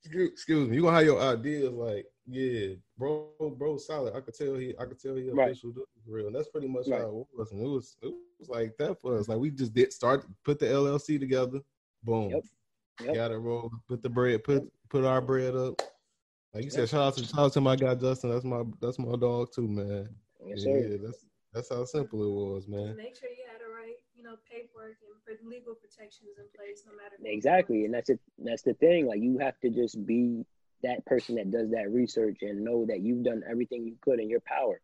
[0.03, 4.15] excuse, excuse me, you're gonna have your ideas like, yeah, bro, bro, solid.
[4.15, 5.51] I could tell he I could tell he Right.
[5.51, 6.27] official dude for real.
[6.27, 7.01] And that's pretty much Right.
[7.01, 7.51] how it was.
[7.51, 9.27] And it was it was like that for us.
[9.27, 11.61] Like we just did start put the LLC together,
[12.03, 12.31] boom.
[12.31, 12.43] Yep.
[13.01, 13.15] Yep.
[13.15, 13.71] Got it roll.
[13.87, 14.43] Put the bread.
[14.43, 15.81] Put put our bread up.
[16.53, 18.29] Like you said, shout out to shout out to my guy Justin.
[18.31, 20.09] That's my that's my dog too, man.
[20.45, 20.77] Yes, yeah, sir.
[20.79, 22.95] yeah, that's that's how simple it was, man.
[22.95, 23.50] Make sure you had the right,
[24.21, 27.15] you know, paperwork and pr- legal protections in place, no matter.
[27.23, 28.19] Exactly, and that's it.
[28.37, 29.07] That's the thing.
[29.07, 30.45] Like you have to just be
[30.83, 34.29] that person that does that research and know that you've done everything you could in
[34.29, 34.79] your power.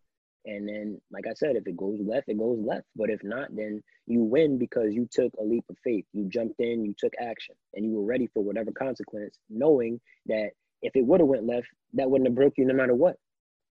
[0.46, 2.86] And then, like I said, if it goes left, it goes left.
[2.96, 6.06] But if not, then you win because you took a leap of faith.
[6.14, 10.52] You jumped in, you took action, and you were ready for whatever consequence, knowing that
[10.82, 13.18] if it would have went left, that wouldn't have broke you no matter what.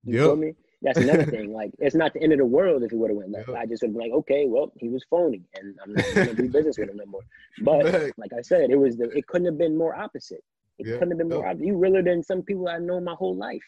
[0.03, 0.53] You feel me?
[0.81, 1.53] That's another thing.
[1.53, 3.49] Like it's not the end of the world if it would have went left.
[3.49, 3.57] Yep.
[3.57, 6.33] I just would have been like, okay, well, he was phony, and I'm not gonna
[6.33, 7.21] do business with him no more.
[7.59, 10.43] But like I said, it was the it couldn't have been more opposite.
[10.79, 10.93] It Yeah.
[10.95, 11.51] couldn't have been more Yep.
[11.51, 11.65] opposite.
[11.67, 13.63] You realer than some people I know my whole life.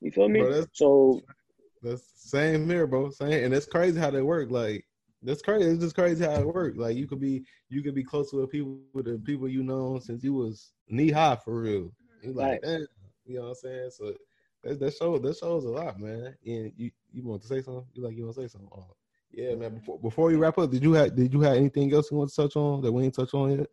[0.00, 0.40] You feel me?
[0.42, 1.20] that's so
[1.82, 3.10] that's the same here, bro.
[3.10, 4.50] Same, and it's crazy how they work.
[4.50, 4.84] Like
[5.22, 5.68] that's crazy.
[5.70, 6.76] It's just crazy how it works.
[6.76, 9.62] Like you could be you could be close to the people with the people you
[9.62, 11.92] know since you was knee high for real.
[12.22, 12.80] You like, Right.
[13.24, 13.90] you know what I'm saying?
[13.92, 14.12] So
[14.68, 16.36] that that shows that shows a lot, man.
[16.44, 17.86] And you you want to say something?
[17.94, 18.70] You like you want to say something?
[18.72, 18.94] Oh,
[19.30, 19.74] yeah, man.
[19.74, 22.30] Before before we wrap up, did you have did you have anything else you want
[22.30, 23.68] to touch on that we ain't touch on yet?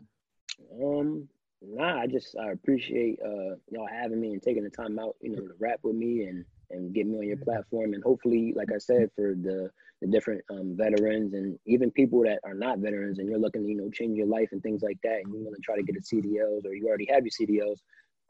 [0.81, 1.27] um
[1.61, 5.31] nah, I just I appreciate uh y'all having me and taking the time out, you
[5.35, 8.71] know, to rap with me and and get me on your platform and hopefully, like
[8.73, 9.69] I said, for the
[10.01, 13.69] the different um veterans and even people that are not veterans and you're looking to,
[13.69, 15.83] you know, change your life and things like that and you want to try to
[15.83, 17.79] get a CDLs or you already have your CDLs,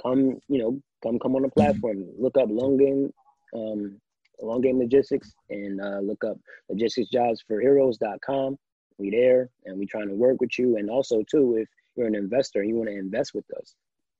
[0.02, 2.06] come, you know, come come on the platform.
[2.18, 3.12] Look up long game
[3.56, 4.00] um
[4.42, 6.38] long game logistics and uh look up
[6.70, 8.58] logistics jobs for logisticsjobsforheroes.com.
[8.98, 10.78] We there and we trying to work with you.
[10.78, 13.76] And also too, if you're an investor and you want to invest with us,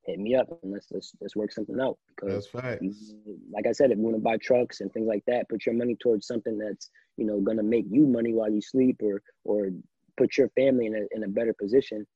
[0.06, 1.98] hit me up and let's let's, let's work something out.
[2.22, 2.46] That's
[2.80, 3.14] Because
[3.52, 5.74] like I said, if you want to buy trucks and things like that, put your
[5.74, 9.70] money towards something that's you know gonna make you money while you sleep, or or
[10.16, 12.06] put your family in a in a better position.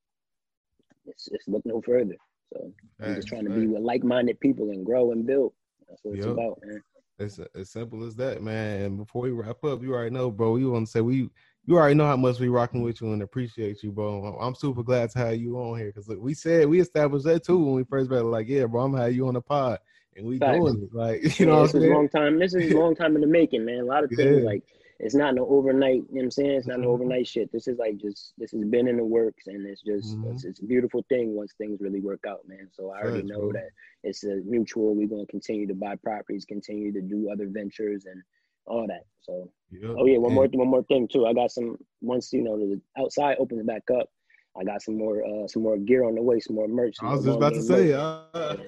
[1.06, 2.16] It's it's look no further.
[2.52, 2.72] So
[3.02, 5.52] I'm just trying to be with like-minded people and grow and build.
[5.88, 6.82] That's what it's about, man.
[7.18, 8.80] It's as simple as that, man.
[8.82, 10.52] And before we wrap up, you already know, bro.
[10.52, 11.28] We want to say we,
[11.66, 14.38] you already know how much we rocking with you and appreciate you, bro.
[14.40, 17.58] I'm super glad to have you on here because we said we established that too
[17.58, 18.24] when we first met.
[18.24, 19.80] Like, yeah, bro, I'm gonna have you on the pod,
[20.16, 20.58] and we Facts.
[20.58, 20.94] doing it.
[20.96, 21.92] Like, you know, this I'm is a saying?
[21.94, 22.38] long time.
[22.38, 23.80] This is a long time in the making, man.
[23.80, 24.46] A lot of things Yeah.
[24.46, 24.62] like
[25.02, 25.94] it's not no overnight.
[25.94, 26.50] You know what I'm saying?
[26.52, 26.94] It's not no Mhm.
[26.94, 27.50] overnight shit.
[27.52, 30.32] This is like just this has been in the works, and it's just Mhm.
[30.34, 32.68] it's, it's a beautiful thing once things really work out, man.
[32.70, 33.52] So I already Facts, know bro.
[33.52, 33.70] that
[34.04, 34.94] it's a mutual.
[34.94, 38.22] We're gonna continue to buy properties, continue to do other ventures, and
[38.66, 39.04] all that.
[39.20, 39.96] So Yup.
[39.98, 41.26] oh yeah, one And- more one more thing too.
[41.26, 44.08] I got some once you know the outside opens back up.
[44.56, 46.96] I got some more uh some more gear on the way, some more merch.
[46.96, 48.22] some I was just about to say, uh.
[48.34, 48.58] I was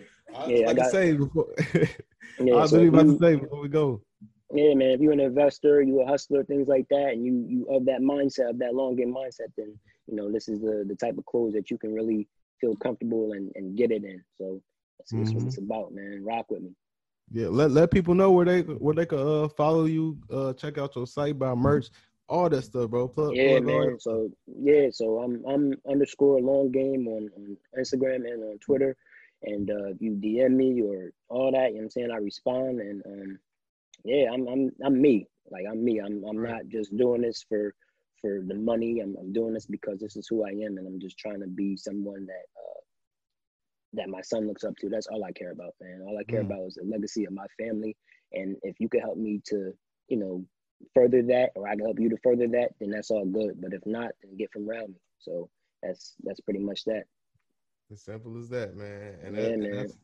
[0.49, 1.49] Yeah, I about to got- say before.
[2.41, 4.01] Yeah, I was so really about you- to say before we go.
[4.55, 7.67] Yeah, man, if you're an investor, you a hustler, things like that, and you you
[7.71, 10.97] of that mindset, of that long game mindset, then you know this is the the
[10.97, 12.29] type of clothes that you can really
[12.61, 14.23] feel comfortable and, and get it in.
[14.39, 14.63] So
[14.99, 16.23] that's, that's what it's about, man.
[16.25, 16.71] Rock with me.
[17.33, 20.77] Yeah, let let people know where they where they can uh, follow you, uh, check
[20.77, 21.89] out your site, buy merch,
[22.29, 23.09] all that stuff, bro.
[23.09, 24.01] Plug, Yeah, plug man.
[24.01, 28.97] So yeah, so I'm I'm underscore long game on, on Instagram and on Twitter,
[29.43, 32.17] And uh, if you DM me or all that, you know what I'm saying, I
[32.17, 33.39] respond and um,
[34.05, 35.27] yeah, I'm I'm I'm me.
[35.51, 36.01] Like I'm me.
[36.01, 37.75] I'm I'm not just doing this for
[38.21, 39.01] for the money.
[39.01, 41.47] I'm I'm doing this because this is who I am and I'm just trying to
[41.47, 42.81] be someone that uh
[43.95, 44.89] that my son looks up to.
[44.89, 46.03] That's all I care about, man.
[46.07, 46.47] All I care mm.
[46.47, 47.97] about is the legacy of my family.
[48.33, 49.73] And if you could help me to,
[50.09, 50.45] you know,
[50.95, 53.61] further that or I can help you to further that, then that's all good.
[53.61, 55.01] But if not, then get from around me.
[55.19, 55.51] So
[55.83, 57.05] that's that's pretty much that.
[57.93, 59.17] As simple as that, man.
[59.23, 59.71] And, yeah, that, man.
[59.71, 59.97] And that's,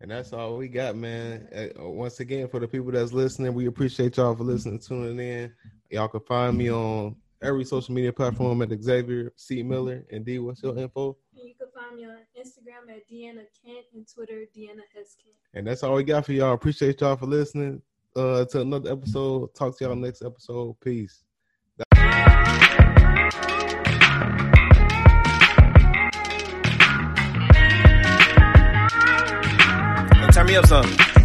[0.00, 1.48] and that's all we got, man.
[1.54, 5.52] Uh, once again, for the people that's listening, we appreciate y'all for listening, tuning in.
[5.90, 9.62] Y'all can find me on every social media platform at Xavier C.
[9.62, 10.04] Miller.
[10.10, 11.16] And D, what's your info?
[11.32, 15.16] You can find me on Instagram at Deanna Kent and Twitter Deanna S.
[15.16, 15.36] Kent.
[15.54, 16.52] And that's all we got for y'all.
[16.52, 17.80] Appreciate y'all for listening.
[18.14, 19.54] Uh, to another episode.
[19.54, 20.80] Talk to y'all next episode.
[20.80, 21.25] Peace.
[30.56, 31.15] Up some.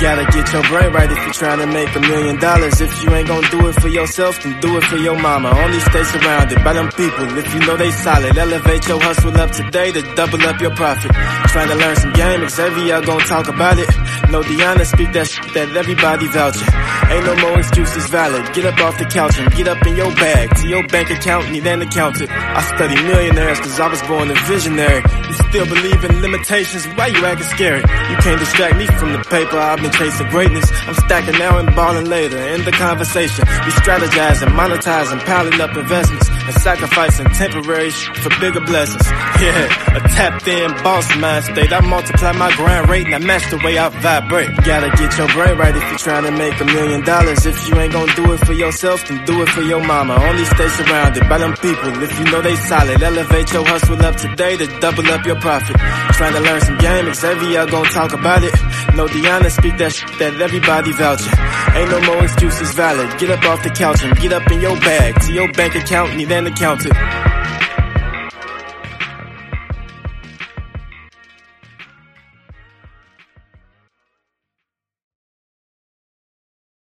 [0.00, 2.80] Gotta get your brain right if you're trying to make a million dollars.
[2.80, 5.48] If you ain't gonna do it for yourself, then do it for your mama.
[5.48, 8.36] Only stay surrounded by them people if you know they solid.
[8.36, 11.12] Elevate your hustle up today to double up your profit.
[11.54, 13.88] Trying to learn some game, Xavier gonna talk about it.
[14.30, 16.68] No Deanna speak that shit that everybody vouching.
[17.14, 18.52] Ain't no more excuses valid.
[18.52, 20.56] Get up off the couch and get up in your bag.
[20.56, 22.30] To your bank account, need an accountant.
[22.30, 25.02] I study millionaires cause I was born a visionary.
[25.28, 27.80] You still believe in limitations, why you acting scary?
[28.10, 30.64] You can't distract me from the paper, I've been chasing greatness.
[30.88, 32.38] I'm stacking now and balling later.
[32.38, 39.06] In the conversation, we strategizing, monetizing, piling up investments, and sacrificing temporary for bigger blessings.
[39.40, 41.72] Yeah, a tapped in boss mind state.
[41.72, 44.50] I multiply my grind rate and I match the way I vibrate.
[44.64, 47.46] Gotta get your brain right if you're trying to make a million dollars.
[47.46, 50.14] If you ain't gonna do it for yourself, then do it for your mama.
[50.14, 53.02] Only stay surrounded by them people if you know they solid.
[53.02, 55.76] Elevate your hustle up today to double up your profit.
[56.14, 58.54] Trying to learn some game, Xavier gonna talk about it.
[58.94, 61.32] No Deanna speak that shit that everybody vouching.
[61.74, 63.18] Ain't no more excuses valid.
[63.18, 65.20] Get up off the couch and get up in your bag.
[65.22, 67.33] To your bank account, need an accountant.